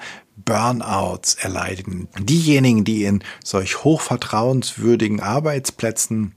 [0.48, 2.08] Burnouts erleiden.
[2.18, 6.34] Diejenigen, die in solch hochvertrauenswürdigen Arbeitsplätzen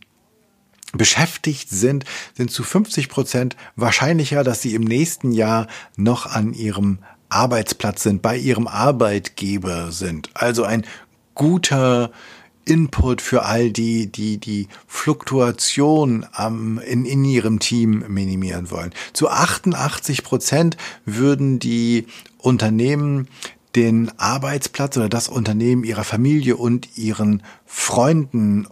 [0.92, 2.04] beschäftigt sind,
[2.36, 6.98] sind zu 50 Prozent wahrscheinlicher, dass sie im nächsten Jahr noch an ihrem
[7.28, 10.30] Arbeitsplatz sind, bei ihrem Arbeitgeber sind.
[10.34, 10.84] Also ein
[11.36, 12.10] guter
[12.64, 18.92] Input für all die, die die Fluktuation am, in, in ihrem Team minimieren wollen.
[19.12, 22.06] Zu 88 Prozent würden die
[22.38, 23.28] Unternehmen
[23.76, 28.66] den Arbeitsplatz oder das Unternehmen ihrer Familie und ihren Freunden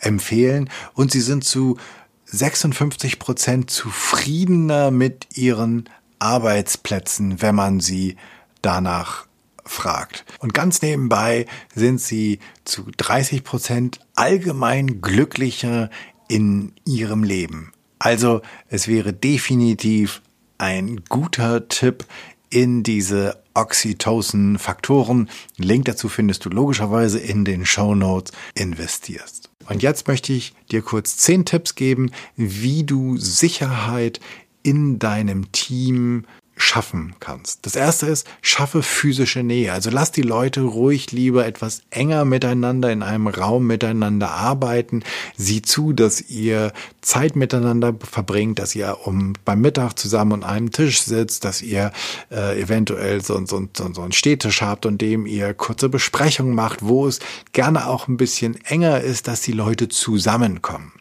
[0.00, 1.78] empfehlen und sie sind zu
[2.26, 5.88] 56 Prozent zufriedener mit ihren
[6.20, 8.16] Arbeitsplätzen, wenn man sie
[8.62, 9.26] danach
[9.64, 10.24] fragt.
[10.38, 15.90] Und ganz nebenbei sind sie zu 30 Prozent allgemein glücklicher
[16.28, 17.72] in ihrem Leben.
[17.98, 20.22] Also es wäre definitiv
[20.58, 22.04] ein guter Tipp,
[22.50, 25.30] in diese Oxytocin-Faktoren.
[25.56, 28.32] Link dazu findest du logischerweise in den Show Notes.
[28.54, 29.50] Investierst.
[29.68, 34.20] Und jetzt möchte ich dir kurz zehn Tipps geben, wie du Sicherheit
[34.62, 36.24] in deinem Team
[36.60, 37.64] schaffen kannst.
[37.66, 39.72] Das erste ist, schaffe physische Nähe.
[39.72, 45.02] Also lass die Leute ruhig lieber etwas enger miteinander in einem Raum miteinander arbeiten.
[45.36, 50.70] Sieh zu, dass ihr Zeit miteinander verbringt, dass ihr um beim Mittag zusammen an einem
[50.70, 51.92] Tisch sitzt, dass ihr
[52.30, 56.82] äh, eventuell so, so, so, so einen Städtisch habt und dem ihr kurze Besprechungen macht,
[56.82, 57.20] wo es
[57.52, 60.92] gerne auch ein bisschen enger ist, dass die Leute zusammenkommen.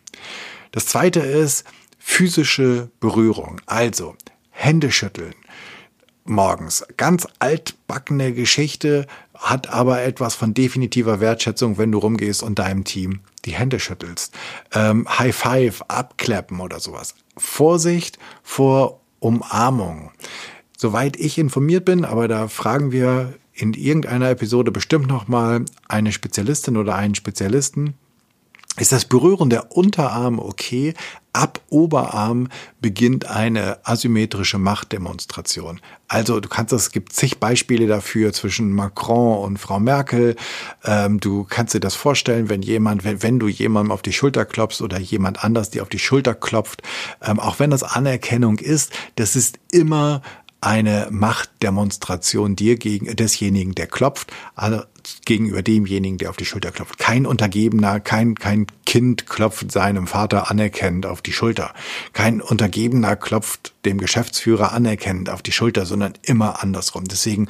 [0.71, 1.65] Das zweite ist,
[1.97, 3.61] physische Berührung.
[3.65, 4.15] Also
[4.49, 5.33] Hände schütteln,
[6.29, 6.85] morgens.
[6.97, 9.07] Ganz altbackene Geschichte,
[9.39, 14.33] hat aber etwas von definitiver Wertschätzung, wenn du rumgehst und deinem Team die Hände schüttelst.
[14.73, 17.15] Ähm, High Five, abklappen oder sowas.
[17.37, 20.11] Vorsicht vor Umarmung.
[20.77, 26.77] Soweit ich informiert bin, aber da fragen wir in irgendeiner Episode bestimmt nochmal eine Spezialistin
[26.77, 27.95] oder einen Spezialisten,
[28.79, 30.93] ist das Berühren der Unterarme okay.
[31.31, 32.47] Ab Oberarm
[32.81, 35.79] beginnt eine asymmetrische Machtdemonstration.
[36.07, 40.35] Also du kannst, es gibt zig Beispiele dafür zwischen Macron und Frau Merkel.
[40.83, 44.43] Ähm, du kannst dir das vorstellen, wenn jemand, wenn, wenn du jemandem auf die Schulter
[44.45, 46.81] klopfst oder jemand anders dir auf die Schulter klopft,
[47.21, 50.21] ähm, auch wenn das Anerkennung ist, das ist immer
[50.61, 54.81] eine Machtdemonstration dir gegen desjenigen, der klopft, also
[55.25, 56.97] gegenüber demjenigen, der auf die Schulter klopft.
[56.97, 61.73] Kein Untergebener, kein, kein Kind klopft seinem Vater anerkennend auf die Schulter.
[62.13, 67.05] Kein Untergebener klopft dem Geschäftsführer anerkennend auf die Schulter, sondern immer andersrum.
[67.05, 67.47] Deswegen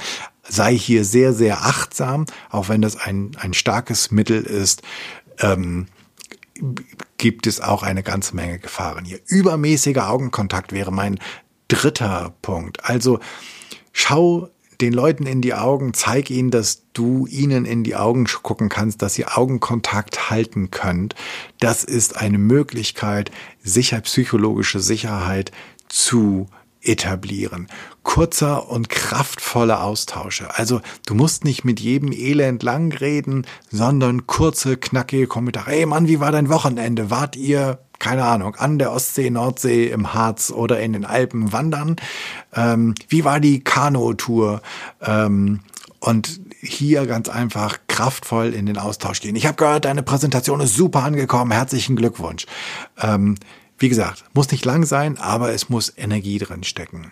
[0.48, 4.82] sei hier sehr, sehr achtsam, auch wenn das ein, ein starkes Mittel ist.
[5.40, 5.88] Ähm,
[7.18, 9.20] gibt es auch eine ganze Menge Gefahren hier.
[9.28, 11.20] Übermäßiger Augenkontakt wäre mein
[11.68, 12.84] dritter Punkt.
[12.84, 13.20] Also
[13.94, 14.50] schau
[14.82, 19.02] den Leuten in die Augen, zeig ihnen, dass du ihnen in die Augen gucken kannst,
[19.02, 21.16] dass ihr Augenkontakt halten könnt.
[21.60, 25.52] Das ist eine Möglichkeit, sicher psychologische Sicherheit
[25.90, 26.48] zu
[26.82, 27.68] etablieren.
[28.04, 30.58] Kurzer und kraftvoller Austausche.
[30.58, 35.72] Also du musst nicht mit jedem Elend lang reden, sondern kurze, knackige Kommentare.
[35.72, 37.10] Hey Mann, wie war dein Wochenende?
[37.10, 41.98] Wart ihr keine Ahnung, an der Ostsee, Nordsee, im Harz oder in den Alpen wandern.
[42.56, 44.62] Ähm, wie war die Kanu-Tour?
[45.02, 45.60] Ähm,
[46.00, 49.36] und hier ganz einfach kraftvoll in den Austausch gehen.
[49.36, 51.52] Ich habe gehört, deine Präsentation ist super angekommen.
[51.52, 52.46] Herzlichen Glückwunsch.
[53.02, 53.36] Ähm,
[53.78, 57.12] wie gesagt, muss nicht lang sein, aber es muss Energie drin stecken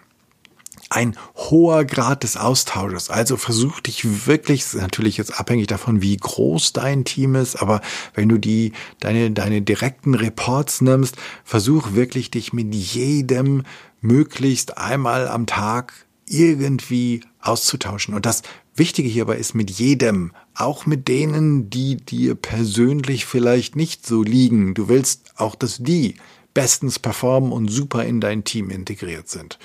[0.89, 3.09] ein hoher Grad des Austausches.
[3.09, 7.81] Also versuch dich wirklich, natürlich jetzt abhängig davon, wie groß dein Team ist, aber
[8.13, 13.63] wenn du die, deine, deine direkten Reports nimmst, versuch wirklich dich mit jedem
[14.01, 15.93] möglichst einmal am Tag
[16.27, 18.13] irgendwie auszutauschen.
[18.13, 18.43] Und das
[18.75, 24.73] Wichtige hierbei ist mit jedem, auch mit denen, die dir persönlich vielleicht nicht so liegen.
[24.73, 26.15] Du willst auch, dass die
[26.53, 29.57] bestens performen und super in dein Team integriert sind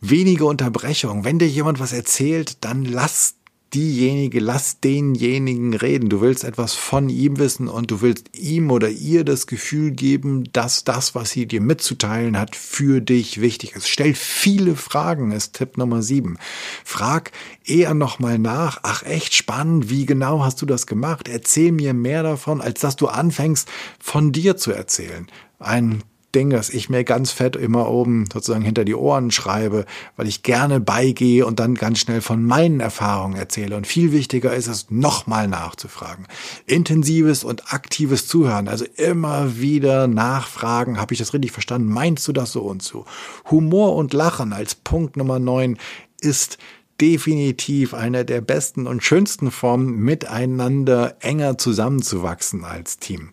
[0.00, 1.24] wenige Unterbrechung.
[1.24, 3.34] Wenn dir jemand was erzählt, dann lass
[3.74, 6.08] diejenige, lass denjenigen reden.
[6.08, 10.44] Du willst etwas von ihm wissen und du willst ihm oder ihr das Gefühl geben,
[10.52, 13.88] dass das, was sie dir mitzuteilen hat, für dich wichtig ist.
[13.88, 16.38] Stell viele Fragen, ist Tipp Nummer sieben.
[16.84, 17.32] Frag
[17.64, 18.80] eher nochmal nach.
[18.82, 19.90] Ach, echt spannend.
[19.90, 21.28] Wie genau hast du das gemacht?
[21.28, 23.68] Erzähl mir mehr davon, als dass du anfängst,
[24.00, 25.26] von dir zu erzählen.
[25.58, 26.02] Ein
[26.38, 29.86] Ding, das ich mir ganz fett immer oben sozusagen hinter die Ohren schreibe,
[30.16, 33.76] weil ich gerne beigehe und dann ganz schnell von meinen Erfahrungen erzähle.
[33.76, 36.28] Und viel wichtiger ist es, nochmal nachzufragen.
[36.66, 41.88] Intensives und aktives Zuhören, also immer wieder nachfragen, habe ich das richtig verstanden?
[41.88, 43.04] Meinst du das so und so?
[43.50, 45.76] Humor und Lachen als Punkt Nummer neun
[46.20, 46.58] ist
[47.00, 53.30] definitiv eine der besten und schönsten Formen, miteinander enger zusammenzuwachsen als Team.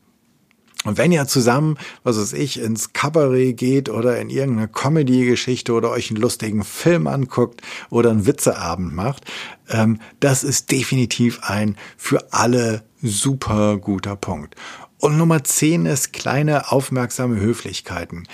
[0.86, 5.90] Und wenn ihr zusammen, was weiß ich, ins Cabaret geht oder in irgendeine Comedy-Geschichte oder
[5.90, 9.26] euch einen lustigen Film anguckt oder einen Witzeabend macht,
[9.70, 14.56] ähm, das ist definitiv ein für alle super guter Punkt.
[15.00, 18.28] Und Nummer 10 ist kleine aufmerksame Höflichkeiten.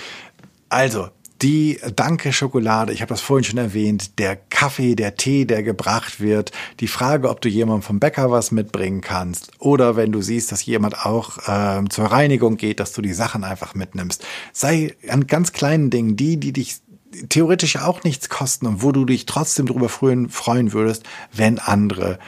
[0.69, 1.09] Also,
[1.41, 6.19] die Danke Schokolade, ich habe das vorhin schon erwähnt, der Kaffee, der Tee, der gebracht
[6.19, 10.51] wird, die Frage, ob du jemandem vom Bäcker was mitbringen kannst oder wenn du siehst,
[10.51, 14.25] dass jemand auch äh, zur Reinigung geht, dass du die Sachen einfach mitnimmst.
[14.53, 16.81] Sei an ganz kleinen Dingen, die, die dich
[17.29, 22.19] theoretisch auch nichts kosten und wo du dich trotzdem darüber freuen würdest, wenn andere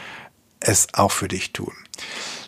[0.59, 1.73] es auch für dich tun.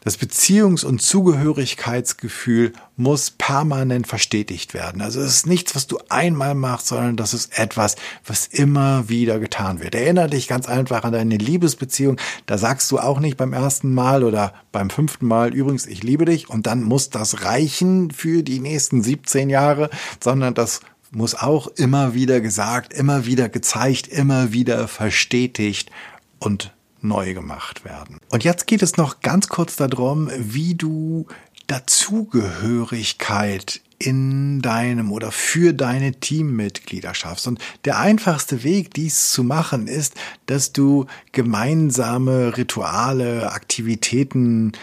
[0.05, 5.01] Das Beziehungs- und Zugehörigkeitsgefühl muss permanent verstetigt werden.
[5.01, 9.39] Also es ist nichts, was du einmal machst, sondern das ist etwas, was immer wieder
[9.39, 9.95] getan wird.
[9.95, 12.17] Erinnere dich ganz einfach an deine Liebesbeziehung.
[12.45, 16.25] Da sagst du auch nicht beim ersten Mal oder beim fünften Mal, übrigens, ich liebe
[16.25, 19.89] dich und dann muss das reichen für die nächsten 17 Jahre,
[20.23, 25.89] sondern das muss auch immer wieder gesagt, immer wieder gezeigt, immer wieder verstetigt
[26.37, 26.74] und
[27.07, 28.17] neu gemacht werden.
[28.29, 31.27] Und jetzt geht es noch ganz kurz darum, wie du
[31.67, 37.47] Dazugehörigkeit in deinem oder für deine Teammitglieder schaffst.
[37.47, 40.15] Und der einfachste Weg, dies zu machen, ist,
[40.47, 44.73] dass du gemeinsame Rituale, Aktivitäten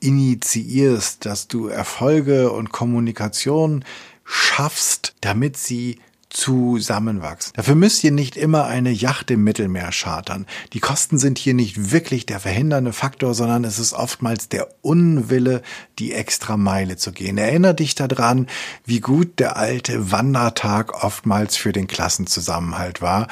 [0.00, 3.84] initiierst, dass du Erfolge und Kommunikation
[4.24, 5.98] schaffst, damit sie
[6.38, 7.52] zusammenwachsen.
[7.56, 10.46] Dafür müsst ihr nicht immer eine Yacht im Mittelmeer chartern.
[10.72, 15.62] Die Kosten sind hier nicht wirklich der verhindernde Faktor, sondern es ist oftmals der Unwille,
[15.98, 17.38] die extra Meile zu gehen.
[17.38, 18.46] Erinner dich daran,
[18.84, 23.26] wie gut der alte Wandertag oftmals für den Klassenzusammenhalt war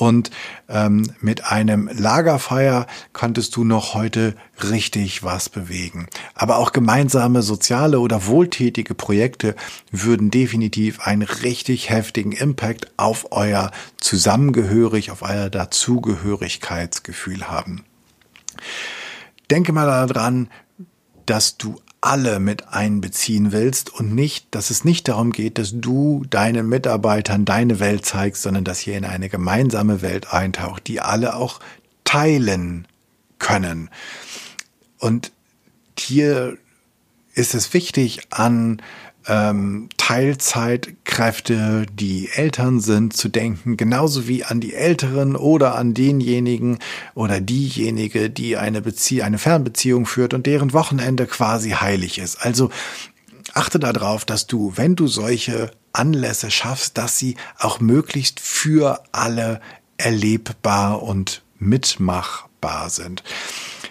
[0.00, 0.30] und
[0.68, 6.06] ähm, mit einem Lagerfeuer konntest du noch heute richtig was bewegen.
[6.34, 9.54] Aber auch gemeinsame soziale oder wohltätige Projekte
[9.90, 17.84] würden definitiv einen richtig heftigen Impact auf euer Zusammengehörig, auf euer Dazugehörigkeitsgefühl haben.
[19.50, 20.48] Denke mal daran,
[21.26, 26.24] dass du alle mit einbeziehen willst und nicht, dass es nicht darum geht, dass du
[26.30, 31.36] deinen Mitarbeitern deine Welt zeigst, sondern dass ihr in eine gemeinsame Welt eintaucht, die alle
[31.36, 31.60] auch
[32.04, 32.88] teilen
[33.38, 33.90] können.
[34.98, 35.32] Und
[35.98, 36.56] hier
[37.34, 38.80] ist es wichtig, an
[39.30, 46.80] ähm, Teilzeitkräfte, die Eltern sind, zu denken, genauso wie an die Älteren oder an denjenigen
[47.14, 52.44] oder diejenige, die eine Bezie eine Fernbeziehung führt und deren Wochenende quasi heilig ist.
[52.44, 52.70] Also
[53.54, 59.60] achte darauf, dass du, wenn du solche Anlässe schaffst, dass sie auch möglichst für alle
[59.96, 63.22] erlebbar und mitmachbar sind.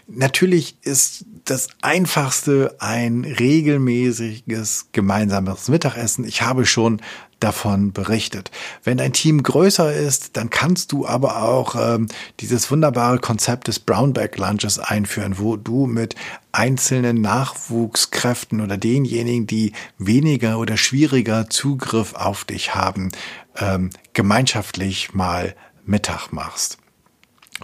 [0.07, 6.25] Natürlich ist das einfachste ein regelmäßiges gemeinsames Mittagessen.
[6.25, 7.01] Ich habe schon
[7.39, 8.51] davon berichtet.
[8.83, 12.07] Wenn dein Team größer ist, dann kannst du aber auch ähm,
[12.41, 16.15] dieses wunderbare Konzept des Brownback Lunches einführen, wo du mit
[16.51, 23.09] einzelnen Nachwuchskräften oder denjenigen, die weniger oder schwieriger Zugriff auf dich haben,
[23.57, 26.78] ähm, gemeinschaftlich mal Mittag machst.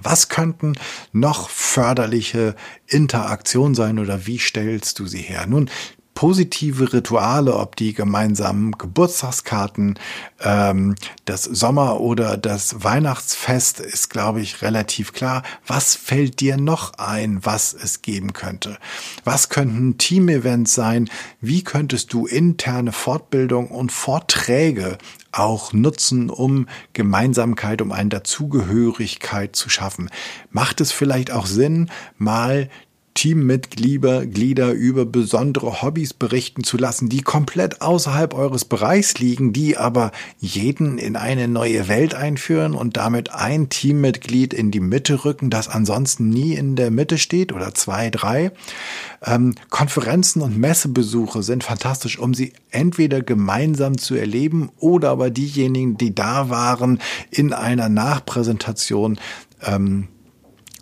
[0.01, 0.73] Was könnten
[1.11, 2.55] noch förderliche
[2.87, 5.45] Interaktionen sein oder wie stellst du sie her?
[5.47, 5.69] Nun,
[6.15, 9.99] positive Rituale, ob die gemeinsamen Geburtstagskarten,
[10.41, 10.95] ähm,
[11.25, 15.43] das Sommer- oder das Weihnachtsfest, ist, glaube ich, relativ klar.
[15.67, 18.77] Was fällt dir noch ein, was es geben könnte?
[19.25, 21.09] Was könnten Teamevents sein?
[21.41, 24.97] Wie könntest du interne Fortbildung und Vorträge
[25.33, 30.09] auch nutzen, um Gemeinsamkeit, um eine Dazugehörigkeit zu schaffen?
[30.49, 32.69] Macht es vielleicht auch Sinn, mal
[33.15, 39.77] Teammitglieder Glieder über besondere Hobbys berichten zu lassen, die komplett außerhalb eures Bereichs liegen, die
[39.77, 45.49] aber jeden in eine neue Welt einführen und damit ein Teammitglied in die Mitte rücken,
[45.49, 48.51] das ansonsten nie in der Mitte steht oder zwei, drei.
[49.23, 55.97] Ähm, Konferenzen und Messebesuche sind fantastisch, um sie entweder gemeinsam zu erleben oder aber diejenigen,
[55.97, 56.99] die da waren,
[57.31, 59.19] in einer Nachpräsentation
[59.63, 60.09] ähm,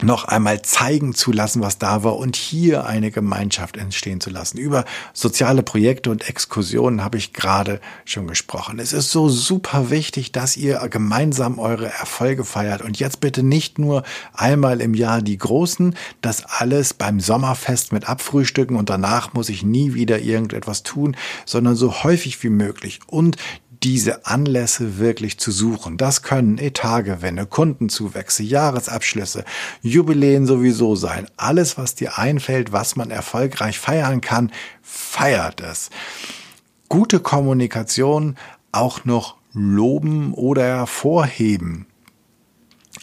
[0.02, 4.58] noch einmal zeigen zu lassen, was da war und hier eine Gemeinschaft entstehen zu lassen.
[4.58, 8.80] Über soziale Projekte und Exkursionen habe ich gerade schon gesprochen.
[8.80, 13.80] Es ist so super wichtig, dass ihr gemeinsam eure Erfolge feiert und jetzt bitte nicht
[13.80, 19.50] nur einmal im Jahr die großen, das alles beim Sommerfest mit abfrühstücken und danach muss
[19.50, 21.16] ich nie wieder irgendetwas tun,
[21.46, 23.38] sondern so häufig wie möglich und
[23.84, 25.98] diese Anlässe wirklich zu suchen.
[25.98, 29.44] Das können Etatgewinne, Kundenzuwächse, Jahresabschlüsse,
[29.82, 31.28] Jubiläen sowieso sein.
[31.36, 35.90] Alles, was dir einfällt, was man erfolgreich feiern kann, feiert es.
[36.88, 38.38] Gute Kommunikation
[38.72, 41.86] auch noch loben oder hervorheben.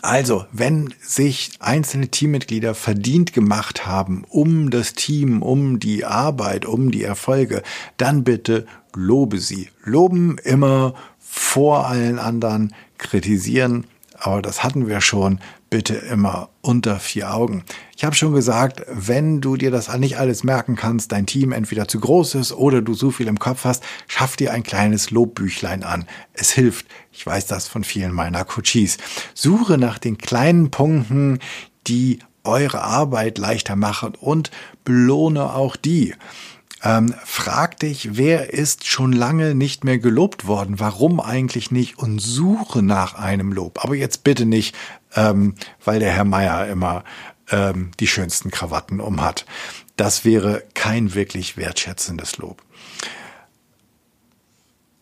[0.03, 6.91] Also, wenn sich einzelne Teammitglieder verdient gemacht haben um das Team, um die Arbeit, um
[6.91, 7.63] die Erfolge,
[7.97, 9.69] dann bitte lobe sie.
[9.85, 13.87] Loben immer vor allen anderen, kritisieren,
[14.19, 17.65] aber das hatten wir schon, bitte immer unter vier Augen.
[17.97, 21.87] Ich habe schon gesagt, wenn du dir das nicht alles merken kannst, dein Team entweder
[21.87, 25.85] zu groß ist oder du so viel im Kopf hast, schaff dir ein kleines Lobbüchlein
[25.85, 26.07] an.
[26.33, 26.87] Es hilft.
[27.13, 28.99] Ich weiß das von vielen meiner Coaches.
[29.33, 31.39] Suche nach den kleinen Punkten,
[31.87, 34.51] die eure Arbeit leichter machen und
[34.85, 36.15] belohne auch die.
[36.83, 40.81] Ähm, frag dich, wer ist schon lange nicht mehr gelobt worden?
[40.81, 41.99] Warum eigentlich nicht?
[41.99, 43.85] Und suche nach einem Lob.
[43.85, 44.75] Aber jetzt bitte nicht,
[45.15, 45.55] ähm,
[45.85, 47.05] weil der Herr Meier immer
[47.51, 49.45] ähm, die schönsten Krawatten umhat.
[49.97, 52.63] Das wäre kein wirklich wertschätzendes Lob.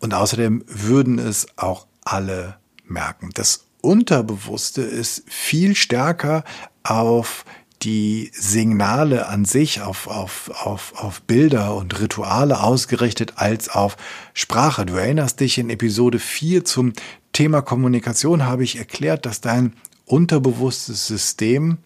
[0.01, 3.31] Und außerdem würden es auch alle merken.
[3.35, 6.43] Das Unterbewusste ist viel stärker
[6.83, 7.45] auf
[7.83, 13.97] die Signale an sich auf, auf, auf, auf Bilder und Rituale ausgerichtet als auf
[14.35, 14.85] Sprache.
[14.85, 16.93] Du erinnerst dich in Episode 4 zum
[17.33, 19.75] Thema Kommunikation habe ich erklärt, dass dein
[20.07, 21.79] unterbewusstes System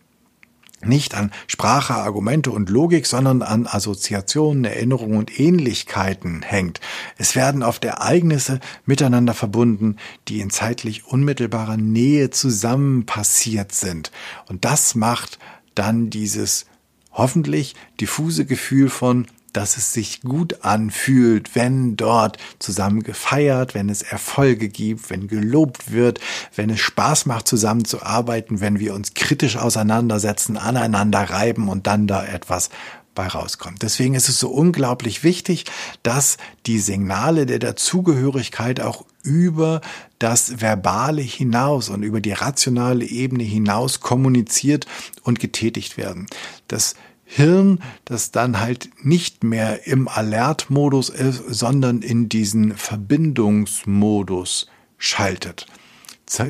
[0.84, 6.80] nicht an Sprache, Argumente und Logik, sondern an Assoziationen, Erinnerungen und Ähnlichkeiten hängt.
[7.18, 9.96] Es werden oft Ereignisse miteinander verbunden,
[10.28, 14.10] die in zeitlich unmittelbarer Nähe zusammen passiert sind.
[14.48, 15.38] Und das macht
[15.74, 16.66] dann dieses
[17.12, 24.02] hoffentlich diffuse Gefühl von dass es sich gut anfühlt, wenn dort zusammen gefeiert, wenn es
[24.02, 26.20] Erfolge gibt, wenn gelobt wird,
[26.54, 32.24] wenn es Spaß macht, zusammenzuarbeiten, wenn wir uns kritisch auseinandersetzen, aneinander reiben und dann da
[32.24, 32.70] etwas
[33.14, 33.82] bei rauskommt.
[33.82, 35.66] Deswegen ist es so unglaublich wichtig,
[36.02, 39.80] dass die Signale der Dazugehörigkeit auch über
[40.18, 44.86] das Verbale hinaus und über die rationale Ebene hinaus kommuniziert
[45.22, 46.26] und getätigt werden.
[46.68, 46.94] Das
[47.24, 54.66] Hirn, das dann halt nicht mehr im Alert-Modus ist, sondern in diesen Verbindungsmodus
[54.98, 55.66] schaltet.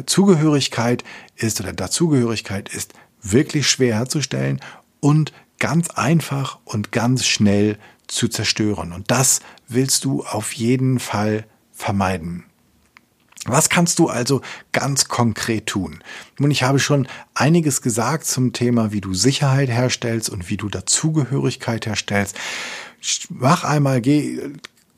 [0.06, 1.04] Zugehörigkeit
[1.36, 4.60] ist oder Dazugehörigkeit ist wirklich schwer herzustellen
[5.00, 8.92] und ganz einfach und ganz schnell zu zerstören.
[8.92, 12.44] Und das willst du auf jeden Fall vermeiden.
[13.46, 14.40] Was kannst du also
[14.70, 15.98] ganz konkret tun?
[16.38, 20.68] Nun, ich habe schon einiges gesagt zum Thema, wie du Sicherheit herstellst und wie du
[20.68, 22.36] Dazugehörigkeit herstellst.
[23.30, 24.38] Mach einmal, geh,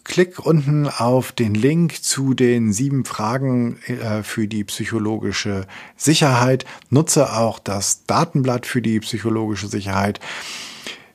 [0.05, 5.67] klick unten auf den Link zu den sieben Fragen äh, für die psychologische
[5.97, 6.67] Sicherheit.
[6.91, 10.21] Nutze auch das Datenblatt für die psychologische Sicherheit.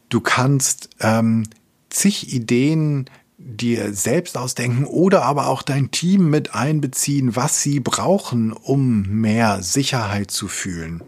[0.09, 1.43] Du kannst ähm,
[1.91, 3.05] zig Ideen
[3.39, 9.63] dir selbst ausdenken oder aber auch dein Team mit einbeziehen, was sie brauchen, um mehr
[9.63, 11.01] Sicherheit zu fühlen.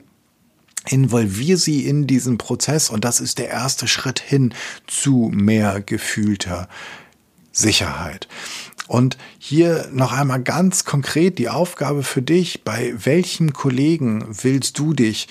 [0.87, 4.53] Involvier sie in diesen Prozess und das ist der erste Schritt hin
[4.87, 6.69] zu mehr gefühlter
[7.51, 8.27] Sicherheit.
[8.87, 14.93] Und hier noch einmal ganz konkret die Aufgabe für dich, bei welchen Kollegen willst du
[14.93, 15.27] dich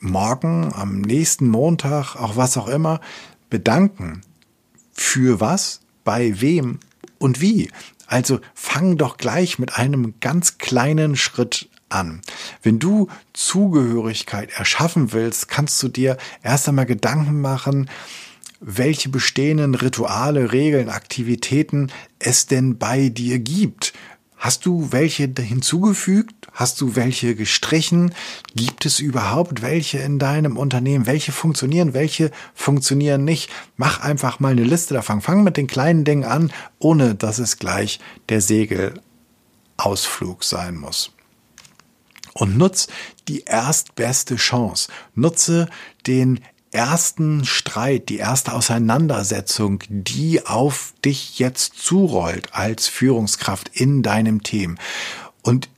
[0.00, 3.00] morgen, am nächsten Montag, auch was auch immer,
[3.50, 4.22] bedanken?
[4.92, 5.80] Für was?
[6.08, 6.78] Bei wem
[7.18, 7.68] und wie.
[8.06, 12.22] Also fang doch gleich mit einem ganz kleinen Schritt an.
[12.62, 17.90] Wenn du Zugehörigkeit erschaffen willst, kannst du dir erst einmal Gedanken machen,
[18.58, 23.92] welche bestehenden Rituale, Regeln, Aktivitäten es denn bei dir gibt.
[24.38, 26.37] Hast du welche hinzugefügt?
[26.58, 28.12] Hast du welche gestrichen?
[28.56, 31.06] Gibt es überhaupt welche in deinem Unternehmen?
[31.06, 31.94] Welche funktionieren?
[31.94, 33.48] Welche funktionieren nicht?
[33.76, 35.20] Mach einfach mal eine Liste davon.
[35.20, 41.12] Fang mit den kleinen Dingen an, ohne dass es gleich der Segelausflug sein muss.
[42.34, 42.88] Und nutz
[43.28, 44.90] die erstbeste Chance.
[45.14, 45.68] Nutze
[46.08, 46.40] den
[46.72, 54.76] ersten Streit, die erste Auseinandersetzung, die auf dich jetzt zurollt als Führungskraft in deinem Team.
[55.42, 55.68] Und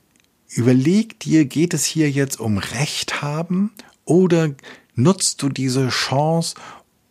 [0.53, 3.71] überleg dir, geht es hier jetzt um Recht haben
[4.05, 4.51] oder
[4.95, 6.55] nutzt du diese Chance,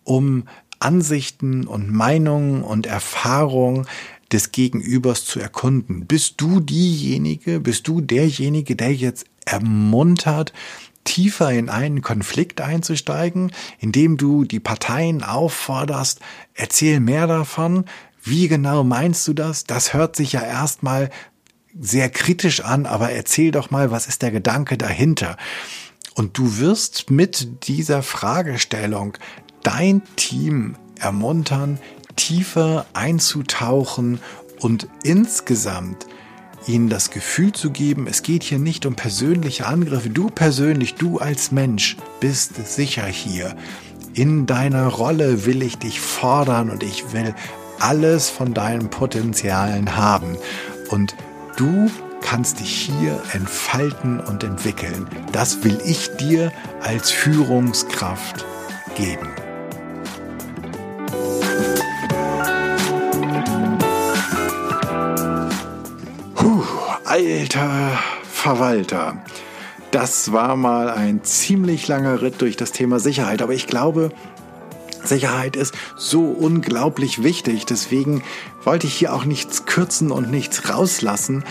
[0.04, 0.44] um
[0.78, 3.86] Ansichten und Meinungen und Erfahrungen
[4.32, 6.06] des Gegenübers zu erkunden?
[6.06, 10.52] Bist du diejenige, bist du derjenige, der jetzt ermuntert,
[11.04, 16.20] tiefer in einen Konflikt einzusteigen, indem du die Parteien aufforderst,
[16.54, 17.84] erzähl mehr davon,
[18.22, 19.64] wie genau meinst du das?
[19.64, 21.10] Das hört sich ja erstmal
[21.78, 25.36] sehr kritisch an, aber erzähl doch mal, was ist der Gedanke dahinter?
[26.14, 29.16] Und du wirst mit dieser Fragestellung
[29.62, 31.78] dein Team ermuntern,
[32.16, 34.20] tiefer einzutauchen
[34.58, 36.06] und insgesamt
[36.66, 40.10] ihnen das Gefühl zu geben, es geht hier nicht um persönliche Angriffe.
[40.10, 43.56] Du persönlich, du als Mensch bist sicher hier.
[44.12, 47.34] In deiner Rolle will ich dich fordern und ich will
[47.78, 50.36] alles von deinen Potenzialen haben.
[50.90, 51.14] Und
[51.60, 51.90] du
[52.22, 55.06] kannst dich hier entfalten und entwickeln.
[55.30, 58.46] Das will ich dir als Führungskraft
[58.96, 59.28] geben.
[67.04, 69.16] alter Verwalter.
[69.90, 74.12] Das war mal ein ziemlich langer Ritt durch das Thema Sicherheit, aber ich glaube,
[75.10, 77.66] Sicherheit ist so unglaublich wichtig.
[77.66, 78.22] Deswegen
[78.64, 81.44] wollte ich hier auch nichts kürzen und nichts rauslassen,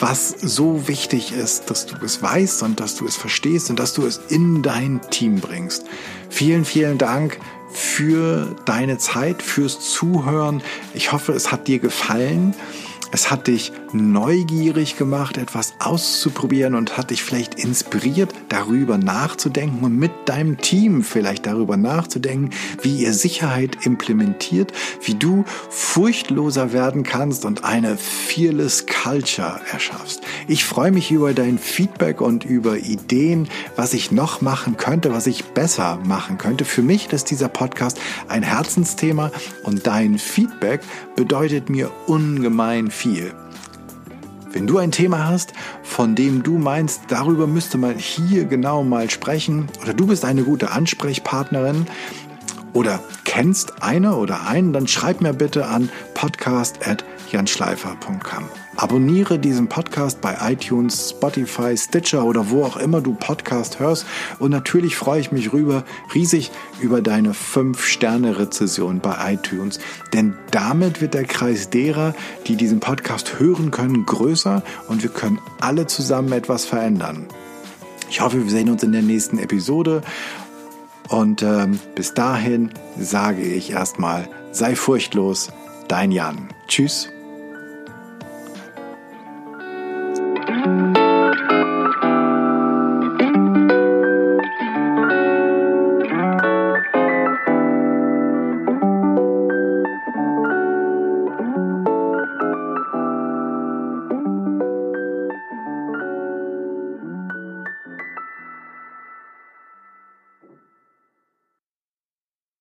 [0.00, 3.94] was so wichtig ist, dass du es weißt und dass du es verstehst und dass
[3.94, 5.86] du es in dein Team bringst.
[6.28, 7.38] Vielen, vielen Dank
[7.72, 10.62] für deine Zeit, fürs Zuhören.
[10.92, 12.54] Ich hoffe, es hat dir gefallen.
[13.14, 19.96] Es hat dich neugierig gemacht, etwas auszuprobieren und hat dich vielleicht inspiriert, darüber nachzudenken und
[19.96, 22.50] mit deinem Team vielleicht darüber nachzudenken,
[22.82, 24.72] wie ihr Sicherheit implementiert,
[25.04, 30.22] wie du furchtloser werden kannst und eine fearless Culture erschaffst.
[30.48, 35.28] Ich freue mich über dein Feedback und über Ideen, was ich noch machen könnte, was
[35.28, 36.64] ich besser machen könnte.
[36.64, 39.30] Für mich ist dieser Podcast ein Herzensthema
[39.62, 40.80] und dein Feedback
[41.14, 43.32] bedeutet mir ungemein viel viel.
[44.50, 45.52] Wenn du ein Thema hast,
[45.82, 50.42] von dem du meinst, darüber müsste man hier genau mal sprechen, oder du bist eine
[50.42, 51.86] gute Ansprechpartnerin
[52.72, 58.63] oder kennst eine oder einen, dann schreib mir bitte an podcast.janschleifer.com.
[58.76, 64.04] Abonniere diesen Podcast bei iTunes, Spotify, Stitcher oder wo auch immer du Podcast hörst.
[64.40, 66.50] Und natürlich freue ich mich rüber, riesig
[66.80, 69.78] über deine 5-Sterne-Rezession bei iTunes.
[70.12, 72.14] Denn damit wird der Kreis derer,
[72.46, 77.26] die diesen Podcast hören können, größer und wir können alle zusammen etwas verändern.
[78.10, 80.02] Ich hoffe, wir sehen uns in der nächsten Episode.
[81.08, 85.52] Und ähm, bis dahin sage ich erstmal, sei furchtlos,
[85.88, 86.48] dein Jan.
[86.66, 87.08] Tschüss.
[90.64, 91.03] Bye.